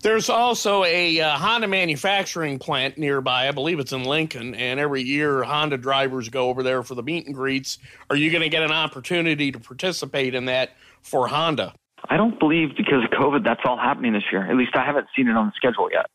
There's 0.01 0.29
also 0.29 0.85
a 0.85 1.19
uh, 1.19 1.37
Honda 1.37 1.67
manufacturing 1.67 2.57
plant 2.57 2.97
nearby. 2.97 3.49
I 3.49 3.51
believe 3.51 3.79
it's 3.79 3.91
in 3.91 4.03
Lincoln, 4.03 4.55
and 4.55 4.79
every 4.79 5.01
year 5.01 5.43
Honda 5.43 5.77
drivers 5.77 6.29
go 6.29 6.49
over 6.49 6.63
there 6.63 6.83
for 6.83 6.95
the 6.95 7.03
meet 7.03 7.25
and 7.25 7.35
greets. 7.35 7.79
Are 8.09 8.15
you 8.15 8.31
going 8.31 8.41
to 8.41 8.49
get 8.49 8.63
an 8.63 8.71
opportunity 8.71 9.51
to 9.51 9.59
participate 9.59 10.35
in 10.35 10.45
that 10.45 10.71
for 11.01 11.27
Honda? 11.27 11.73
I 12.09 12.15
don't 12.15 12.39
believe 12.39 12.77
because 12.77 13.03
of 13.03 13.09
COVID 13.09 13.43
that's 13.43 13.61
all 13.65 13.77
happening 13.77 14.13
this 14.13 14.23
year. 14.31 14.49
At 14.49 14.55
least 14.55 14.75
I 14.75 14.85
haven't 14.85 15.07
seen 15.15 15.27
it 15.27 15.35
on 15.35 15.47
the 15.47 15.53
schedule 15.55 15.89
yet. 15.91 16.05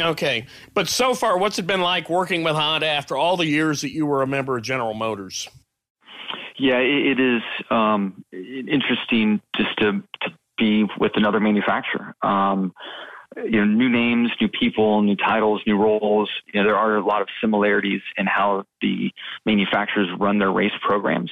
Okay, 0.00 0.46
but 0.74 0.88
so 0.88 1.14
far, 1.14 1.38
what's 1.38 1.58
it 1.58 1.66
been 1.66 1.80
like 1.80 2.08
working 2.08 2.44
with 2.44 2.54
Honda 2.54 2.86
after 2.86 3.16
all 3.16 3.36
the 3.36 3.46
years 3.46 3.80
that 3.80 3.92
you 3.92 4.06
were 4.06 4.22
a 4.22 4.26
member 4.26 4.56
of 4.56 4.62
General 4.62 4.94
Motors? 4.94 5.48
Yeah, 6.58 6.78
it 6.78 7.18
is 7.18 7.42
um, 7.70 8.24
interesting 8.32 9.40
just 9.56 9.76
to, 9.78 10.02
to 10.22 10.30
be 10.58 10.84
with 10.98 11.12
another 11.16 11.40
manufacturer. 11.40 12.14
Um, 12.22 12.72
you 13.44 13.58
know, 13.58 13.64
new 13.64 13.88
names, 13.88 14.30
new 14.40 14.48
people, 14.48 15.02
new 15.02 15.16
titles, 15.16 15.60
new 15.66 15.76
roles. 15.76 16.30
You 16.52 16.60
know, 16.60 16.66
there 16.66 16.76
are 16.76 16.96
a 16.96 17.04
lot 17.04 17.22
of 17.22 17.28
similarities 17.40 18.00
in 18.16 18.26
how 18.26 18.64
the 18.80 19.10
manufacturers 19.44 20.08
run 20.18 20.38
their 20.38 20.50
race 20.50 20.72
programs. 20.80 21.30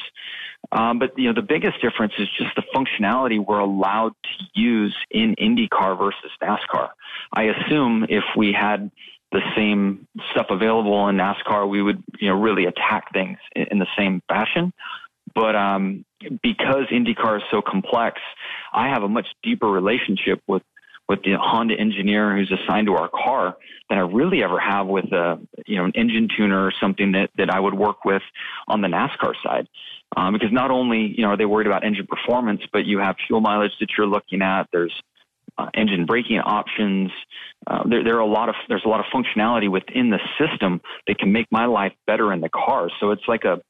Um, 0.73 0.99
but 0.99 1.18
you 1.18 1.28
know, 1.28 1.34
the 1.34 1.46
biggest 1.46 1.80
difference 1.80 2.14
is 2.18 2.28
just 2.38 2.54
the 2.56 2.62
functionality 2.75 3.44
we're 3.44 3.58
allowed 3.58 4.12
to 4.23 4.61
use 4.61 4.94
in 5.11 5.34
IndyCar 5.37 5.99
versus 5.99 6.30
NASCAR. 6.42 6.90
I 7.32 7.44
assume 7.44 8.06
if 8.08 8.25
we 8.37 8.52
had 8.52 8.90
the 9.32 9.40
same 9.56 10.06
stuff 10.30 10.46
available 10.50 11.08
in 11.08 11.16
NASCAR, 11.16 11.68
we 11.68 11.82
would 11.82 12.02
you 12.18 12.28
know 12.28 12.40
really 12.40 12.66
attack 12.66 13.12
things 13.12 13.38
in, 13.54 13.78
the 13.78 13.87
same 13.96 14.23
fashion. 14.28 14.73
But 15.34 15.56
um, 15.56 16.04
because 16.42 16.87
IndyCar 16.92 17.38
is 17.38 17.42
so 17.50 17.61
complex, 17.61 18.20
I 18.73 18.88
have 18.88 19.02
a 19.02 19.08
much 19.08 19.26
deeper 19.42 19.66
relationship 19.66 20.40
with 20.46 20.62
with 21.08 21.23
the 21.23 21.34
Honda 21.38 21.75
engineer 21.75 22.34
who's 22.34 22.52
assigned 22.52 22.87
to 22.87 22.94
our 22.94 23.08
car 23.08 23.56
than 23.88 23.99
I 23.99 24.02
really 24.02 24.42
ever 24.42 24.58
have 24.58 24.87
with 24.87 25.06
a 25.12 25.38
you 25.66 25.76
know 25.76 25.84
an 25.84 25.92
engine 25.94 26.28
tuner 26.34 26.64
or 26.64 26.73
something 26.80 27.12
that 27.12 27.30
that 27.37 27.50
I 27.50 27.61
would 27.61 27.75
work 27.75 28.04
with 28.04 28.23
on 28.68 28.80
the 28.80 28.88
NASCAR 28.88 29.34
side. 29.42 29.68
Um, 30.16 30.32
because 30.32 30.52
not 30.52 30.70
only 30.70 31.14
you 31.16 31.23
know 31.23 31.30
are 31.30 31.37
they 31.37 31.44
worried 31.44 31.66
about 31.66 31.84
engine 31.84 32.06
performance, 32.06 32.62
but 32.73 32.87
you 32.87 32.99
have 32.99 33.16
fuel 33.26 33.40
mileage 33.40 33.73
that 33.80 33.88
you're 33.96 34.06
looking 34.06 34.42
at. 34.42 34.68
There's 34.73 34.94
uh, 35.58 35.68
engine 35.75 36.06
braking 36.06 36.38
options. 36.38 37.11
Uh, 37.66 37.87
there, 37.87 38.02
there 38.02 38.16
are 38.16 38.20
a 38.20 38.26
lot 38.26 38.49
of 38.49 38.54
there's 38.68 38.84
a 38.84 38.88
lot 38.88 39.00
of 39.00 39.06
functionality 39.06 39.70
within 39.70 40.11
the 40.11 40.20
system 40.38 40.80
that 41.06 41.18
can 41.18 41.32
make 41.32 41.46
my 41.50 41.66
life 41.66 41.92
better 42.06 42.32
in 42.32 42.40
the 42.40 42.49
car. 42.49 42.88
So 43.00 43.11
it's 43.11 43.26
like 43.28 43.44
a 43.44 43.61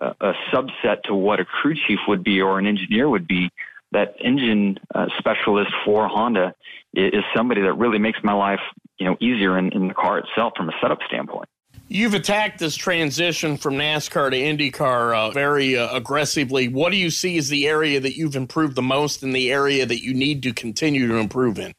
a, 0.00 0.14
a 0.20 0.32
subset 0.52 1.02
to 1.04 1.14
what 1.14 1.40
a 1.40 1.44
crew 1.44 1.74
chief 1.74 2.00
would 2.08 2.24
be 2.24 2.40
or 2.40 2.58
an 2.58 2.66
engineer 2.66 3.08
would 3.08 3.26
be. 3.26 3.50
That 3.94 4.14
engine 4.20 4.78
uh, 4.94 5.06
specialist 5.18 5.70
for 5.84 6.06
Honda 6.06 6.54
is, 6.92 7.14
is 7.14 7.24
somebody 7.34 7.62
that 7.62 7.72
really 7.72 7.98
makes 7.98 8.18
my 8.22 8.34
life 8.34 8.60
you 8.98 9.06
know 9.06 9.16
easier 9.20 9.58
in, 9.58 9.72
in 9.72 9.88
the 9.88 9.94
car 9.94 10.18
itself 10.18 10.52
from 10.56 10.68
a 10.68 10.72
setup 10.82 10.98
standpoint. 11.06 11.48
You've 11.88 12.14
attacked 12.14 12.58
this 12.58 12.76
transition 12.76 13.56
from 13.56 13.74
NASCAR 13.74 14.30
to 14.30 14.36
IndyCar 14.36 15.16
uh, 15.16 15.30
very 15.32 15.76
uh, 15.76 15.94
aggressively. 15.94 16.68
What 16.68 16.90
do 16.90 16.96
you 16.96 17.10
see 17.10 17.36
as 17.36 17.48
the 17.48 17.66
area 17.66 18.00
that 18.00 18.16
you've 18.16 18.36
improved 18.36 18.74
the 18.74 18.82
most 18.82 19.22
and 19.22 19.34
the 19.34 19.52
area 19.52 19.84
that 19.84 20.02
you 20.02 20.14
need 20.14 20.42
to 20.44 20.52
continue 20.52 21.06
to 21.08 21.16
improve 21.16 21.58
in? 21.58 21.74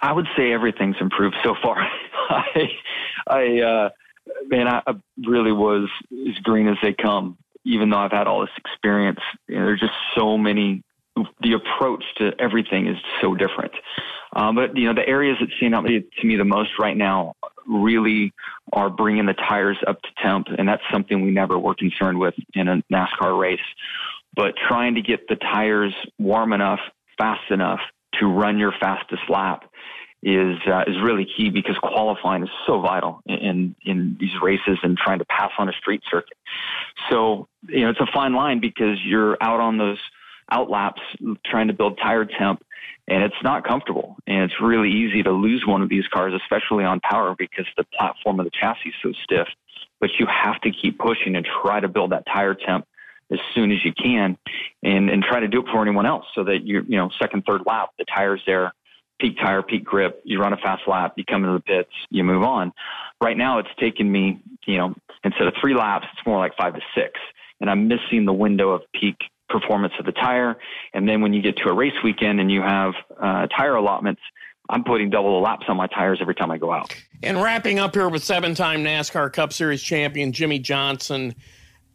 I 0.00 0.12
would 0.12 0.28
say 0.36 0.52
everything's 0.52 0.96
improved 1.00 1.36
so 1.42 1.54
far. 1.60 1.76
I, 2.30 2.70
I, 3.26 3.60
uh, 3.60 3.90
man, 4.46 4.68
I 4.68 4.82
really 5.26 5.52
was 5.52 5.88
as 6.12 6.38
green 6.44 6.68
as 6.68 6.76
they 6.80 6.92
come, 6.92 7.36
even 7.64 7.90
though 7.90 7.98
I've 7.98 8.12
had 8.12 8.28
all 8.28 8.40
this 8.40 8.50
experience. 8.56 9.20
You 9.48 9.56
know, 9.56 9.66
there's 9.66 9.80
just 9.80 9.92
so 10.16 10.38
many. 10.38 10.84
The 11.42 11.52
approach 11.54 12.04
to 12.18 12.32
everything 12.38 12.86
is 12.86 12.96
so 13.20 13.34
different. 13.34 13.72
Um, 14.34 14.54
but 14.54 14.76
you 14.76 14.86
know, 14.86 14.94
the 14.94 15.08
areas 15.08 15.36
that 15.40 15.48
stand 15.56 15.74
out 15.74 15.86
to 15.86 16.26
me 16.26 16.36
the 16.36 16.44
most 16.44 16.70
right 16.78 16.96
now 16.96 17.34
really 17.66 18.32
are 18.72 18.90
bringing 18.90 19.26
the 19.26 19.34
tires 19.34 19.78
up 19.86 20.00
to 20.02 20.08
temp, 20.22 20.48
and 20.56 20.68
that's 20.68 20.82
something 20.92 21.24
we 21.24 21.30
never 21.30 21.58
were 21.58 21.74
concerned 21.74 22.18
with 22.18 22.34
in 22.54 22.68
a 22.68 22.82
NASCAR 22.92 23.38
race. 23.38 23.60
But 24.34 24.54
trying 24.68 24.94
to 24.94 25.02
get 25.02 25.28
the 25.28 25.36
tires 25.36 25.94
warm 26.18 26.52
enough, 26.52 26.80
fast 27.16 27.50
enough 27.50 27.80
to 28.20 28.26
run 28.26 28.58
your 28.58 28.72
fastest 28.80 29.22
lap 29.28 29.64
is 30.22 30.56
uh, 30.66 30.82
is 30.86 30.96
really 31.02 31.26
key 31.36 31.48
because 31.50 31.76
qualifying 31.78 32.42
is 32.42 32.48
so 32.66 32.80
vital 32.80 33.20
in 33.26 33.74
in 33.84 34.16
these 34.18 34.32
races 34.42 34.78
and 34.82 34.98
trying 34.98 35.20
to 35.20 35.24
pass 35.26 35.52
on 35.58 35.68
a 35.68 35.72
street 35.72 36.02
circuit. 36.10 36.36
So 37.08 37.46
you 37.68 37.82
know 37.82 37.90
it's 37.90 38.00
a 38.00 38.08
fine 38.12 38.34
line 38.34 38.60
because 38.60 38.98
you're 39.04 39.36
out 39.40 39.60
on 39.60 39.78
those 39.78 39.98
out 40.50 40.70
laps 40.70 41.00
trying 41.44 41.68
to 41.68 41.74
build 41.74 41.98
tire 41.98 42.24
temp 42.24 42.62
and 43.08 43.22
it's 43.22 43.42
not 43.42 43.66
comfortable. 43.66 44.16
And 44.26 44.44
it's 44.44 44.60
really 44.60 44.90
easy 44.90 45.22
to 45.22 45.32
lose 45.32 45.64
one 45.66 45.82
of 45.82 45.88
these 45.88 46.06
cars, 46.12 46.34
especially 46.34 46.84
on 46.84 47.00
power, 47.00 47.34
because 47.36 47.66
the 47.76 47.84
platform 47.98 48.38
of 48.38 48.44
the 48.44 48.50
chassis 48.50 48.90
is 48.90 48.94
so 49.02 49.12
stiff. 49.24 49.48
But 49.98 50.10
you 50.18 50.26
have 50.26 50.60
to 50.60 50.70
keep 50.70 50.98
pushing 50.98 51.34
and 51.34 51.46
try 51.62 51.80
to 51.80 51.88
build 51.88 52.12
that 52.12 52.24
tire 52.26 52.54
temp 52.54 52.86
as 53.32 53.38
soon 53.54 53.72
as 53.72 53.84
you 53.84 53.92
can, 53.92 54.38
and 54.82 55.10
and 55.10 55.22
try 55.22 55.40
to 55.40 55.48
do 55.48 55.60
it 55.60 55.66
for 55.70 55.82
anyone 55.82 56.06
else, 56.06 56.24
so 56.34 56.44
that 56.44 56.64
you 56.64 56.84
you 56.86 56.96
know 56.96 57.10
second 57.20 57.44
third 57.46 57.62
lap 57.66 57.90
the 57.98 58.04
tire's 58.04 58.40
there, 58.46 58.72
peak 59.20 59.36
tire, 59.38 59.62
peak 59.62 59.84
grip. 59.84 60.20
You 60.24 60.40
run 60.40 60.52
a 60.52 60.56
fast 60.56 60.82
lap, 60.86 61.14
you 61.16 61.24
come 61.24 61.44
into 61.44 61.54
the 61.54 61.62
pits, 61.62 61.90
you 62.10 62.24
move 62.24 62.42
on. 62.42 62.72
Right 63.20 63.36
now, 63.36 63.58
it's 63.58 63.68
taken 63.78 64.10
me 64.10 64.40
you 64.66 64.78
know 64.78 64.94
instead 65.24 65.46
of 65.46 65.54
three 65.60 65.74
laps, 65.74 66.06
it's 66.12 66.26
more 66.26 66.38
like 66.38 66.56
five 66.56 66.74
to 66.74 66.80
six, 66.94 67.18
and 67.60 67.68
I'm 67.68 67.88
missing 67.88 68.24
the 68.24 68.32
window 68.32 68.70
of 68.70 68.82
peak 68.98 69.16
performance 69.48 69.94
of 69.98 70.06
the 70.06 70.12
tire. 70.12 70.56
And 70.94 71.08
then 71.08 71.20
when 71.20 71.32
you 71.32 71.42
get 71.42 71.56
to 71.58 71.68
a 71.68 71.74
race 71.74 71.94
weekend 72.04 72.40
and 72.40 72.50
you 72.50 72.62
have 72.62 72.94
uh, 73.20 73.46
tire 73.48 73.76
allotments, 73.76 74.20
I'm 74.70 74.84
putting 74.84 75.10
double 75.10 75.40
the 75.40 75.44
laps 75.44 75.66
on 75.68 75.76
my 75.76 75.86
tires 75.86 76.18
every 76.20 76.34
time 76.34 76.50
I 76.50 76.58
go 76.58 76.72
out. 76.72 76.94
And 77.22 77.42
wrapping 77.42 77.78
up 77.78 77.94
here 77.94 78.08
with 78.08 78.22
seven 78.22 78.54
time 78.54 78.84
NASCAR 78.84 79.32
Cup 79.32 79.52
Series 79.52 79.82
champion 79.82 80.32
Jimmie 80.32 80.58
Johnson. 80.58 81.34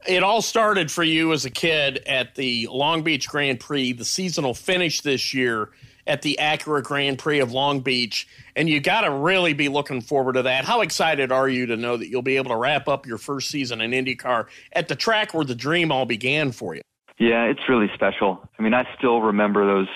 It 0.07 0.23
all 0.23 0.41
started 0.41 0.91
for 0.91 1.03
you 1.03 1.31
as 1.31 1.45
a 1.45 1.49
kid 1.49 2.03
at 2.07 2.35
the 2.35 2.67
Long 2.69 3.03
Beach 3.03 3.29
Grand 3.29 3.59
Prix, 3.59 3.93
the 3.93 4.03
seasonal 4.03 4.53
finish 4.53 4.99
this 5.01 5.33
year 5.33 5.69
at 6.05 6.21
the 6.21 6.37
Acura 6.41 6.83
Grand 6.83 7.19
Prix 7.19 7.39
of 7.39 7.53
Long 7.53 7.79
Beach. 7.79 8.27
And 8.55 8.67
you 8.67 8.81
got 8.81 9.01
to 9.01 9.11
really 9.11 9.53
be 9.53 9.69
looking 9.69 10.01
forward 10.01 10.33
to 10.33 10.41
that. 10.41 10.65
How 10.65 10.81
excited 10.81 11.31
are 11.31 11.47
you 11.47 11.67
to 11.67 11.77
know 11.77 11.95
that 11.95 12.09
you'll 12.09 12.21
be 12.21 12.35
able 12.35 12.49
to 12.51 12.57
wrap 12.57 12.89
up 12.89 13.05
your 13.05 13.17
first 13.17 13.49
season 13.49 13.79
in 13.79 13.91
IndyCar 13.91 14.47
at 14.73 14.89
the 14.89 14.95
track 14.95 15.33
where 15.33 15.45
the 15.45 15.55
dream 15.55 15.91
all 15.91 16.05
began 16.05 16.51
for 16.51 16.75
you? 16.75 16.81
Yeah, 17.19 17.45
it's 17.45 17.61
really 17.69 17.89
special. 17.93 18.47
I 18.57 18.61
mean, 18.61 18.73
I 18.73 18.87
still 18.97 19.21
remember 19.21 19.65
those 19.65 19.87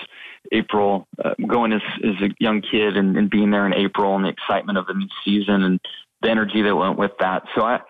April 0.52 1.06
uh, 1.22 1.34
going 1.46 1.72
as 1.72 1.82
as 2.04 2.14
a 2.22 2.30
young 2.38 2.62
kid 2.62 2.96
and, 2.96 3.16
and 3.16 3.28
being 3.28 3.50
there 3.50 3.66
in 3.66 3.74
April 3.74 4.14
and 4.16 4.24
the 4.24 4.28
excitement 4.28 4.78
of 4.78 4.86
the 4.86 4.94
new 4.94 5.08
season 5.24 5.62
and 5.62 5.80
the 6.22 6.30
energy 6.30 6.62
that 6.62 6.74
went 6.74 6.98
with 6.98 7.12
that. 7.20 7.44
So 7.54 7.62
I 7.62 7.80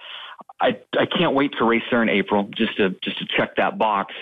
I 0.60 0.78
I 0.98 1.06
can't 1.06 1.34
wait 1.34 1.52
to 1.58 1.64
race 1.64 1.82
there 1.90 2.02
in 2.02 2.08
April 2.08 2.48
just 2.56 2.76
to 2.78 2.90
just 3.02 3.18
to 3.18 3.26
check 3.36 3.56
that 3.56 3.78
box. 3.78 4.14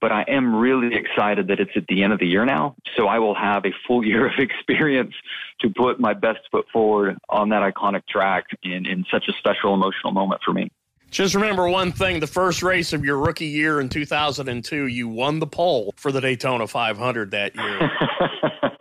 But 0.00 0.12
I 0.12 0.22
am 0.28 0.54
really 0.54 0.94
excited 0.94 1.48
that 1.48 1.58
it's 1.58 1.72
at 1.74 1.88
the 1.88 2.04
end 2.04 2.12
of 2.12 2.20
the 2.20 2.26
year 2.26 2.44
now. 2.44 2.76
So 2.96 3.08
I 3.08 3.18
will 3.18 3.34
have 3.34 3.64
a 3.64 3.72
full 3.86 4.04
year 4.04 4.26
of 4.26 4.38
experience 4.38 5.14
to 5.60 5.70
put 5.70 5.98
my 5.98 6.14
best 6.14 6.40
foot 6.52 6.66
forward 6.72 7.16
on 7.28 7.48
that 7.48 7.62
iconic 7.62 8.06
track 8.06 8.44
in, 8.62 8.86
in 8.86 9.04
such 9.10 9.26
a 9.28 9.32
special 9.32 9.74
emotional 9.74 10.12
moment 10.12 10.40
for 10.44 10.52
me. 10.52 10.70
Just 11.10 11.34
remember 11.34 11.68
one 11.68 11.92
thing 11.92 12.20
the 12.20 12.26
first 12.26 12.62
race 12.62 12.92
of 12.92 13.04
your 13.04 13.18
rookie 13.18 13.46
year 13.46 13.80
in 13.80 13.88
2002, 13.88 14.86
you 14.86 15.08
won 15.08 15.38
the 15.38 15.46
pole 15.46 15.94
for 15.96 16.12
the 16.12 16.20
Daytona 16.20 16.66
500 16.66 17.30
that 17.30 17.54
year. 17.54 17.90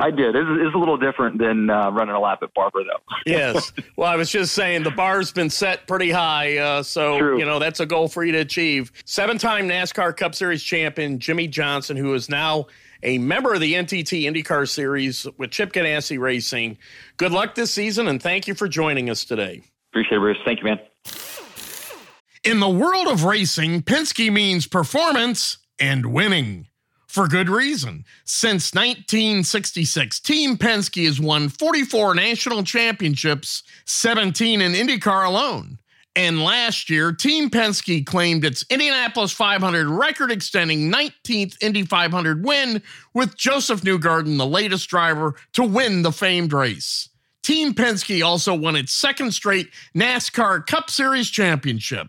I 0.00 0.10
did. 0.10 0.36
It's, 0.36 0.48
it's, 0.48 0.74
a 0.74 0.78
little 0.78 0.96
different 0.96 1.38
than 1.38 1.70
uh, 1.70 1.90
running 1.90 2.14
a 2.14 2.20
lap 2.20 2.38
at 2.42 2.54
Barber, 2.54 2.84
though. 2.84 3.02
yes. 3.26 3.72
Well, 3.96 4.08
I 4.08 4.16
was 4.16 4.30
just 4.30 4.54
saying 4.54 4.84
the 4.84 4.92
bar's 4.92 5.32
been 5.32 5.50
set 5.50 5.88
pretty 5.88 6.10
high, 6.10 6.56
uh, 6.56 6.82
so 6.84 7.18
True. 7.18 7.38
you 7.38 7.44
know 7.44 7.58
that's 7.58 7.80
a 7.80 7.86
goal 7.86 8.08
for 8.08 8.24
you 8.24 8.32
to 8.32 8.38
achieve. 8.38 8.92
Seven-time 9.04 9.68
NASCAR 9.68 10.16
Cup 10.16 10.36
Series 10.36 10.62
champion 10.62 11.18
Jimmie 11.18 11.48
Johnson, 11.48 11.96
who 11.96 12.14
is 12.14 12.28
now 12.28 12.66
a 13.02 13.18
member 13.18 13.54
of 13.54 13.60
the 13.60 13.74
NTT 13.74 14.22
IndyCar 14.22 14.68
Series 14.68 15.26
with 15.36 15.50
Chip 15.50 15.72
Ganassi 15.72 16.18
Racing. 16.18 16.78
Good 17.16 17.32
luck 17.32 17.56
this 17.56 17.72
season, 17.72 18.06
and 18.06 18.22
thank 18.22 18.46
you 18.46 18.54
for 18.54 18.68
joining 18.68 19.10
us 19.10 19.24
today. 19.24 19.62
Appreciate 19.90 20.18
it, 20.18 20.20
Bruce. 20.20 20.38
Thank 20.44 20.60
you, 20.60 20.66
man. 20.66 20.78
In 22.44 22.60
the 22.60 22.68
world 22.68 23.08
of 23.08 23.24
racing, 23.24 23.82
Penske 23.82 24.32
means 24.32 24.66
performance 24.66 25.58
and 25.80 26.06
winning. 26.06 26.66
For 27.08 27.26
good 27.26 27.48
reason. 27.48 28.04
Since 28.24 28.74
1966, 28.74 30.20
Team 30.20 30.56
Penske 30.56 31.06
has 31.06 31.18
won 31.18 31.48
44 31.48 32.14
national 32.14 32.62
championships, 32.64 33.62
17 33.86 34.60
in 34.60 34.72
IndyCar 34.72 35.26
alone. 35.26 35.78
And 36.14 36.44
last 36.44 36.90
year, 36.90 37.12
Team 37.12 37.48
Penske 37.48 38.04
claimed 38.04 38.44
its 38.44 38.64
Indianapolis 38.70 39.32
500 39.32 39.88
record 39.88 40.30
extending 40.30 40.92
19th 40.92 41.56
Indy 41.62 41.84
500 41.84 42.44
win, 42.44 42.82
with 43.14 43.36
Josef 43.36 43.80
Newgarden 43.80 44.36
the 44.36 44.46
latest 44.46 44.88
driver 44.88 45.34
to 45.54 45.64
win 45.64 46.02
the 46.02 46.12
famed 46.12 46.52
race. 46.52 47.08
Team 47.42 47.72
Penske 47.72 48.24
also 48.24 48.54
won 48.54 48.76
its 48.76 48.92
second 48.92 49.32
straight 49.32 49.70
NASCAR 49.96 50.66
Cup 50.66 50.90
Series 50.90 51.30
championship. 51.30 52.08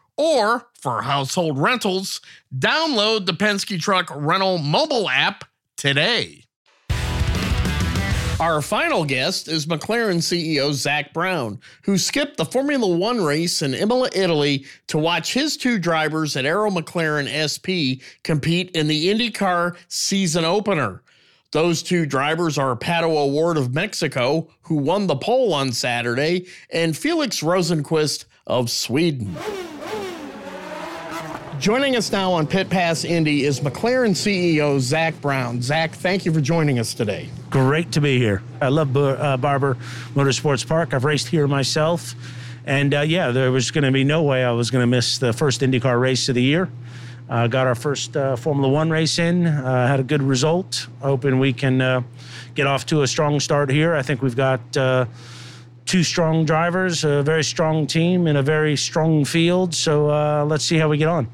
or 0.21 0.67
for 0.79 1.01
household 1.01 1.57
rentals, 1.57 2.21
download 2.55 3.25
the 3.25 3.33
Penske 3.33 3.81
Truck 3.81 4.11
Rental 4.15 4.59
mobile 4.59 5.09
app 5.09 5.45
today. 5.77 6.43
Our 8.39 8.61
final 8.61 9.03
guest 9.03 9.47
is 9.47 9.65
McLaren 9.65 10.17
CEO 10.17 10.73
Zak 10.73 11.11
Brown, 11.11 11.59
who 11.85 11.97
skipped 11.97 12.37
the 12.37 12.45
Formula 12.45 12.87
One 12.87 13.23
race 13.23 13.63
in 13.63 13.73
Imola, 13.73 14.09
Italy 14.13 14.65
to 14.87 14.99
watch 14.99 15.33
his 15.33 15.57
two 15.57 15.79
drivers 15.79 16.35
at 16.35 16.45
Arrow 16.45 16.69
McLaren 16.69 17.27
SP 17.29 18.01
compete 18.23 18.71
in 18.71 18.87
the 18.87 19.07
IndyCar 19.11 19.75
season 19.87 20.45
opener. 20.45 21.01
Those 21.51 21.81
two 21.81 22.05
drivers 22.05 22.59
are 22.59 22.75
Pato 22.75 23.17
O'Ward 23.17 23.57
of 23.57 23.73
Mexico, 23.73 24.49
who 24.61 24.75
won 24.75 25.07
the 25.07 25.15
pole 25.15 25.53
on 25.53 25.71
Saturday, 25.71 26.47
and 26.71 26.95
Felix 26.95 27.41
Rosenqvist 27.41 28.25
of 28.47 28.69
Sweden. 28.69 29.35
Joining 31.61 31.95
us 31.95 32.11
now 32.11 32.31
on 32.31 32.47
Pit 32.47 32.71
Pass 32.71 33.05
Indy 33.05 33.45
is 33.45 33.59
McLaren 33.59 34.15
CEO 34.15 34.79
Zak 34.79 35.21
Brown. 35.21 35.61
Zak, 35.61 35.91
thank 35.91 36.25
you 36.25 36.33
for 36.33 36.41
joining 36.41 36.79
us 36.79 36.95
today. 36.95 37.29
Great 37.51 37.91
to 37.91 38.01
be 38.01 38.17
here. 38.17 38.41
I 38.59 38.69
love 38.69 38.97
uh, 38.97 39.37
Barber 39.37 39.75
Motorsports 40.15 40.67
Park. 40.67 40.95
I've 40.95 41.03
raced 41.03 41.27
here 41.27 41.47
myself. 41.47 42.15
And 42.65 42.95
uh, 42.95 43.01
yeah, 43.01 43.29
there 43.29 43.51
was 43.51 43.69
going 43.69 43.83
to 43.83 43.91
be 43.91 44.03
no 44.03 44.23
way 44.23 44.43
I 44.43 44.49
was 44.53 44.71
going 44.71 44.81
to 44.81 44.87
miss 44.87 45.19
the 45.19 45.33
first 45.33 45.61
IndyCar 45.61 46.01
race 46.01 46.27
of 46.29 46.33
the 46.33 46.41
year. 46.41 46.67
Uh, 47.29 47.45
got 47.45 47.67
our 47.67 47.75
first 47.75 48.17
uh, 48.17 48.35
Formula 48.37 48.67
One 48.67 48.89
race 48.89 49.19
in, 49.19 49.45
uh, 49.45 49.87
had 49.87 49.99
a 49.99 50.03
good 50.03 50.23
result. 50.23 50.87
Hoping 51.01 51.37
we 51.37 51.53
can 51.53 51.79
uh, 51.79 52.01
get 52.55 52.65
off 52.65 52.87
to 52.87 53.03
a 53.03 53.07
strong 53.07 53.39
start 53.39 53.69
here. 53.69 53.93
I 53.93 54.01
think 54.01 54.23
we've 54.23 54.35
got 54.35 54.59
two 55.85 56.03
strong 56.03 56.43
drivers, 56.43 57.03
a 57.03 57.21
very 57.21 57.43
strong 57.43 57.85
team, 57.85 58.25
and 58.25 58.39
a 58.39 58.41
very 58.41 58.75
strong 58.75 59.25
field. 59.25 59.75
So 59.75 60.43
let's 60.45 60.65
see 60.65 60.77
how 60.79 60.89
we 60.89 60.97
get 60.97 61.07
on. 61.07 61.29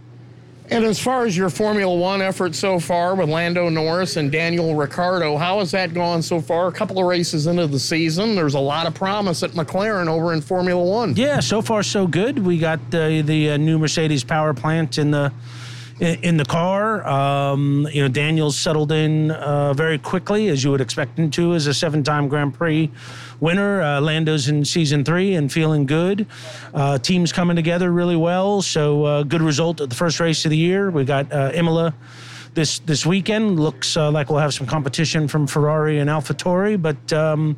And 0.70 0.84
as 0.84 1.00
far 1.00 1.26
as 1.26 1.38
your 1.38 1.50
Formula 1.50 1.94
One 1.96 2.22
effort 2.22 2.54
so 2.54 2.80
far 2.80 3.16
with 3.16 3.30
Lando 3.30 3.70
Norris 3.70 4.18
and 4.18 4.30
Daniel 4.32 4.76
Ricciardo, 4.76 5.38
how 5.38 5.60
has 5.60 5.72
that 5.72 5.94
gone 5.94 6.22
so 6.22 6.42
far? 6.42 6.68
A 6.68 6.72
couple 6.74 7.00
of 7.00 7.06
races 7.06 7.48
into 7.48 7.68
the 7.68 7.80
season, 7.80 8.36
there's 8.36 8.54
a 8.54 8.60
lot 8.60 8.86
of 8.86 8.94
promise 8.94 9.44
at 9.44 9.52
McLaren 9.52 10.08
over 10.08 10.34
in 10.34 10.42
Formula 10.42 10.84
One. 10.84 11.16
Yeah, 11.16 11.40
so 11.40 11.62
far 11.62 11.84
so 11.84 12.06
good. 12.06 12.40
We 12.40 12.58
got 12.58 12.80
uh, 12.94 13.22
the 13.22 13.52
uh, 13.52 13.58
new 13.58 13.80
Mercedes 13.80 14.26
power 14.26 14.54
plant 14.54 14.98
in 14.98 15.12
the 15.12 15.32
in 16.00 16.38
the 16.38 16.46
car. 16.46 17.08
Um, 17.08 17.88
you 17.92 18.02
know, 18.02 18.08
Daniel's 18.08 18.58
settled 18.58 18.92
in 18.92 19.32
uh, 19.32 19.74
very 19.74 19.98
quickly, 19.98 20.50
as 20.50 20.64
you 20.64 20.72
would 20.72 20.82
expect 20.82 21.18
him 21.18 21.32
to, 21.32 21.54
as 21.54 21.68
a 21.68 21.74
seven-time 21.74 22.28
Grand 22.28 22.54
Prix 22.54 22.92
winner. 23.40 23.82
Uh, 23.82 24.02
Lando's 24.02 24.48
in 24.48 24.66
season 24.66 25.04
three 25.04 25.34
and 25.36 25.52
feeling 25.52 25.86
good. 25.86 26.28
Uh, 26.74 26.98
team's 26.98 27.32
coming 27.32 27.56
together 27.56 27.92
really 27.92 28.16
well. 28.16 28.62
So 28.62 29.04
uh, 29.06 29.24
good 29.24 29.42
result 29.42 29.82
at 29.82 29.90
the 29.90 29.96
first 29.96 30.20
race 30.20 30.46
of 30.46 30.52
the 30.52 30.58
year. 30.58 30.90
We 30.92 31.04
got 31.06 31.32
uh, 31.32 31.52
Imola 31.54 31.94
this 32.54 32.80
this 32.80 33.06
weekend. 33.06 33.60
Looks 33.60 33.98
uh, 33.98 34.12
like 34.12 34.30
we'll 34.30 34.40
have 34.40 34.54
some 34.54 34.68
competition 34.68 35.28
from 35.28 35.48
Ferrari 35.48 36.00
and 36.00 36.10
AlphaTauri, 36.10 36.82
but. 36.82 37.14
Um, 37.14 37.58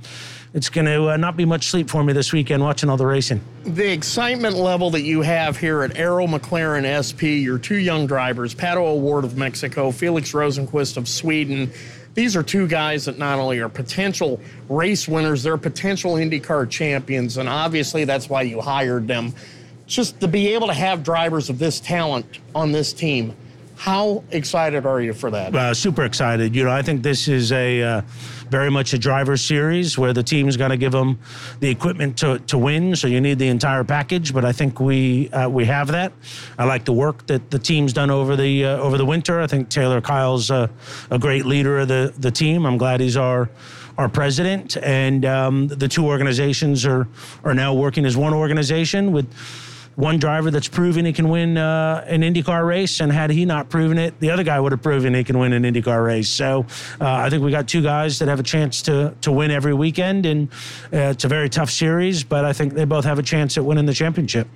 it's 0.54 0.70
going 0.70 0.86
to 0.86 1.10
uh, 1.10 1.18
not 1.18 1.38
be 1.38 1.46
much 1.46 1.68
sleep 1.68 1.90
for 1.90 2.04
me 2.04 2.14
this 2.14 2.34
weekend 2.34 2.64
watching 2.64 2.90
all 2.90 2.98
the 2.98 3.06
racing. 3.06 3.42
The 3.66 3.92
excitement 3.92 4.56
level 4.56 4.90
that 4.92 5.02
you 5.02 5.22
have 5.22 5.58
here 5.58 5.84
at 5.84 5.98
Arrow 5.98 6.26
McLaren 6.26 6.86
SP, 6.90 7.44
your 7.44 7.60
two 7.60 7.78
young 7.78 8.08
drivers, 8.08 8.56
Pato 8.56 8.78
O'Ward 8.78 9.26
of 9.26 9.38
Mexico, 9.38 9.92
Felix 9.92 10.32
Rosenqvist 10.32 10.98
of 10.98 11.08
Sweden. 11.08 11.72
These 12.16 12.36
are 12.36 12.44
two 12.44 12.68
guys 12.68 13.06
that 13.06 13.20
not 13.20 13.38
only 13.38 13.60
are 13.60 13.70
potential 13.70 14.40
race 14.68 15.08
winners, 15.08 15.44
they're 15.44 15.58
potential 15.58 16.14
IndyCar 16.14 16.70
champions, 16.70 17.38
and 17.38 17.48
obviously 17.48 18.04
that's 18.04 18.28
why 18.28 18.42
you 18.42 18.60
hired 18.60 19.08
them. 19.08 19.34
Just 19.86 20.20
to 20.20 20.28
be 20.28 20.54
able 20.54 20.68
to 20.68 20.74
have 20.74 21.04
drivers 21.04 21.50
of 21.50 21.60
this 21.60 21.80
talent 21.80 22.40
on 22.56 22.72
this 22.72 22.94
team, 22.94 23.36
how 23.80 24.26
excited 24.32 24.86
are 24.86 25.00
you 25.00 25.14
for 25.14 25.32
that? 25.32 25.56
Uh, 25.56 25.74
super 25.74 26.04
excited. 26.04 26.54
You 26.54 26.66
know, 26.66 26.70
I 26.70 26.82
think 26.82 27.02
this 27.02 27.30
is 27.30 27.54
a 27.54 27.82
uh, 27.82 28.02
very 28.50 28.70
much 28.70 28.92
a 28.92 28.98
driver 28.98 29.38
series 29.38 29.98
where 29.98 30.12
the 30.12 30.22
team's 30.22 30.58
going 30.58 30.72
to 30.72 30.78
give 30.78 30.92
them 30.92 31.18
the 31.62 31.70
equipment 31.70 32.18
to, 32.18 32.40
to 32.40 32.58
win. 32.58 32.94
So 32.98 33.08
you 33.08 33.22
need 33.22 33.40
the 33.40 33.48
entire 33.48 33.86
package. 33.86 34.34
But 34.34 34.44
I 34.44 34.52
think 34.52 34.82
we 34.82 35.30
uh, 35.30 35.48
we 35.48 35.64
have 35.64 35.88
that. 35.88 36.12
I 36.58 36.66
like 36.66 36.84
the 36.84 36.92
work 36.92 37.26
that 37.28 37.52
the 37.52 37.58
team's 37.58 37.94
done 37.94 38.12
over 38.12 38.36
the 38.36 38.66
uh, 38.66 38.78
over 38.80 38.98
the 38.98 39.06
winter. 39.06 39.40
I 39.40 39.48
think 39.48 39.70
Taylor 39.70 40.02
Kiel's 40.02 40.52
a, 40.52 40.70
a 41.10 41.18
great 41.18 41.46
leader 41.46 41.80
of 41.80 41.88
the 41.88 42.14
the 42.18 42.32
team. 42.32 42.66
I'm 42.66 42.78
glad 42.78 43.00
he's 43.00 43.16
our 43.16 43.50
our 43.98 44.10
president, 44.10 44.76
and 44.76 45.24
um, 45.24 45.70
the 45.70 45.88
two 45.88 46.06
organizations 46.06 46.86
are 46.86 47.08
are 47.46 47.54
now 47.54 47.74
working 47.74 48.06
as 48.06 48.18
one 48.18 48.34
organization 48.34 49.14
with 49.14 49.34
one 50.00 50.18
driver 50.18 50.50
that's 50.50 50.70
proven 50.70 51.04
he 51.04 51.12
can 51.12 51.28
win 51.28 51.58
uh, 51.58 52.06
an 52.08 52.22
IndyCar 52.22 52.66
race, 52.66 53.02
and 53.02 53.12
had 53.12 53.30
he 53.30 53.44
not 53.44 53.70
proven 53.70 53.98
it, 53.98 54.18
the 54.22 54.32
other 54.32 54.44
guy 54.44 54.58
would 54.58 54.72
have 54.72 54.82
proven 54.82 55.14
he 55.14 55.26
can 55.26 55.38
win 55.38 55.52
an 55.52 55.64
IndyCar 55.64 56.06
race. 56.06 56.30
So 56.30 56.66
uh, 57.02 57.06
I 57.06 57.30
think 57.30 57.44
we 57.44 57.52
got 57.52 57.68
two 57.68 57.82
guys 57.82 58.18
that 58.20 58.30
have 58.30 58.40
a 58.40 58.44
chance 58.44 58.82
to 58.84 59.14
to 59.22 59.32
win 59.32 59.52
every 59.52 59.74
weekend, 59.74 60.26
and 60.26 60.50
uh, 60.94 61.12
it's 61.12 61.26
a 61.26 61.28
very 61.28 61.50
tough 61.50 61.70
series, 61.70 62.24
but 62.24 62.46
I 62.46 62.54
think 62.54 62.74
they 62.74 62.86
both 62.86 63.04
have 63.04 63.20
a 63.20 63.24
chance 63.24 63.58
at 63.58 63.66
winning 63.66 63.86
the 63.86 63.94
championship. 63.94 64.48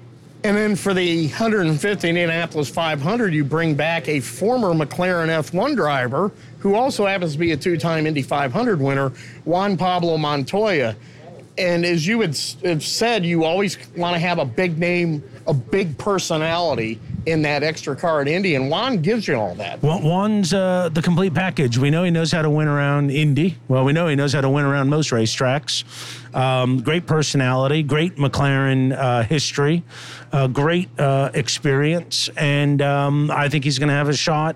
And 0.45 0.57
then 0.57 0.75
for 0.75 0.93
the 0.93 1.27
150 1.27 2.09
Indianapolis 2.09 2.69
500, 2.69 3.33
you 3.33 3.45
bring 3.45 3.75
back 3.75 4.09
a 4.09 4.19
former 4.19 4.73
McLaren 4.73 5.27
F1 5.27 5.75
driver 5.75 6.31
who 6.59 6.75
also 6.75 7.05
happens 7.05 7.33
to 7.33 7.37
be 7.37 7.51
a 7.51 7.57
two 7.57 7.77
time 7.77 8.07
Indy 8.07 8.21
500 8.21 8.79
winner, 8.79 9.11
Juan 9.43 9.75
Pablo 9.75 10.17
Montoya. 10.17 10.95
And 11.57 11.85
as 11.85 12.05
you 12.07 12.21
had 12.21 12.37
have 12.63 12.83
said, 12.83 13.25
you 13.25 13.43
always 13.43 13.77
want 13.95 14.15
to 14.15 14.19
have 14.19 14.39
a 14.39 14.45
big 14.45 14.77
name 14.77 15.23
a 15.47 15.53
big 15.53 15.97
personality 15.97 16.99
in 17.25 17.41
that 17.41 17.63
extra 17.63 17.95
car 17.95 18.21
at 18.21 18.27
Indy, 18.27 18.55
and 18.55 18.69
Juan 18.69 19.01
gives 19.01 19.27
you 19.27 19.35
all 19.35 19.55
that. 19.55 19.81
Well, 19.81 19.99
Juan's 19.99 20.53
uh, 20.53 20.89
the 20.91 21.01
complete 21.01 21.33
package. 21.33 21.77
We 21.77 21.89
know 21.89 22.03
he 22.03 22.11
knows 22.11 22.31
how 22.31 22.41
to 22.41 22.49
win 22.49 22.67
around 22.67 23.11
Indy. 23.11 23.57
Well, 23.67 23.85
we 23.85 23.93
know 23.93 24.07
he 24.07 24.15
knows 24.15 24.33
how 24.33 24.41
to 24.41 24.49
win 24.49 24.65
around 24.65 24.89
most 24.89 25.11
racetracks. 25.11 25.83
Um, 26.35 26.81
great 26.81 27.05
personality, 27.05 27.83
great 27.83 28.15
McLaren 28.15 28.97
uh, 28.97 29.23
history, 29.23 29.83
uh, 30.31 30.47
great 30.47 30.89
uh, 30.99 31.31
experience, 31.33 32.29
and 32.37 32.81
um, 32.81 33.31
I 33.31 33.49
think 33.49 33.63
he's 33.63 33.79
going 33.79 33.89
to 33.89 33.95
have 33.95 34.09
a 34.09 34.15
shot 34.15 34.55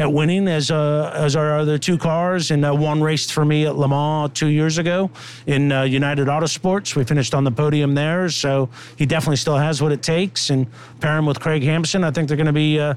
at 0.00 0.10
winning 0.10 0.48
as 0.48 0.70
uh, 0.70 1.12
as 1.14 1.36
our 1.36 1.58
other 1.58 1.76
two 1.78 1.98
cars. 1.98 2.50
And 2.50 2.64
uh, 2.64 2.74
Juan 2.74 3.02
raced 3.02 3.32
for 3.32 3.44
me 3.44 3.66
at 3.66 3.76
Le 3.76 3.86
Mans 3.86 4.32
two 4.32 4.48
years 4.48 4.78
ago 4.78 5.10
in 5.46 5.70
uh, 5.70 5.82
United 5.82 6.26
Autosports. 6.26 6.96
We 6.96 7.04
finished 7.04 7.34
on 7.34 7.44
the 7.44 7.50
podium 7.50 7.94
there, 7.94 8.30
so 8.30 8.70
he 8.96 9.04
definitely 9.04 9.36
still 9.36 9.58
has 9.58 9.82
what 9.82 9.92
it 9.92 10.02
takes. 10.02 10.48
And 10.48 10.66
pair 11.00 11.18
him 11.18 11.26
with 11.26 11.38
Craig 11.38 11.62
Hampson, 11.62 12.02
I 12.02 12.10
think 12.10 12.28
they're 12.28 12.38
going 12.38 12.46
to 12.46 12.52
be 12.52 12.80
uh, 12.80 12.94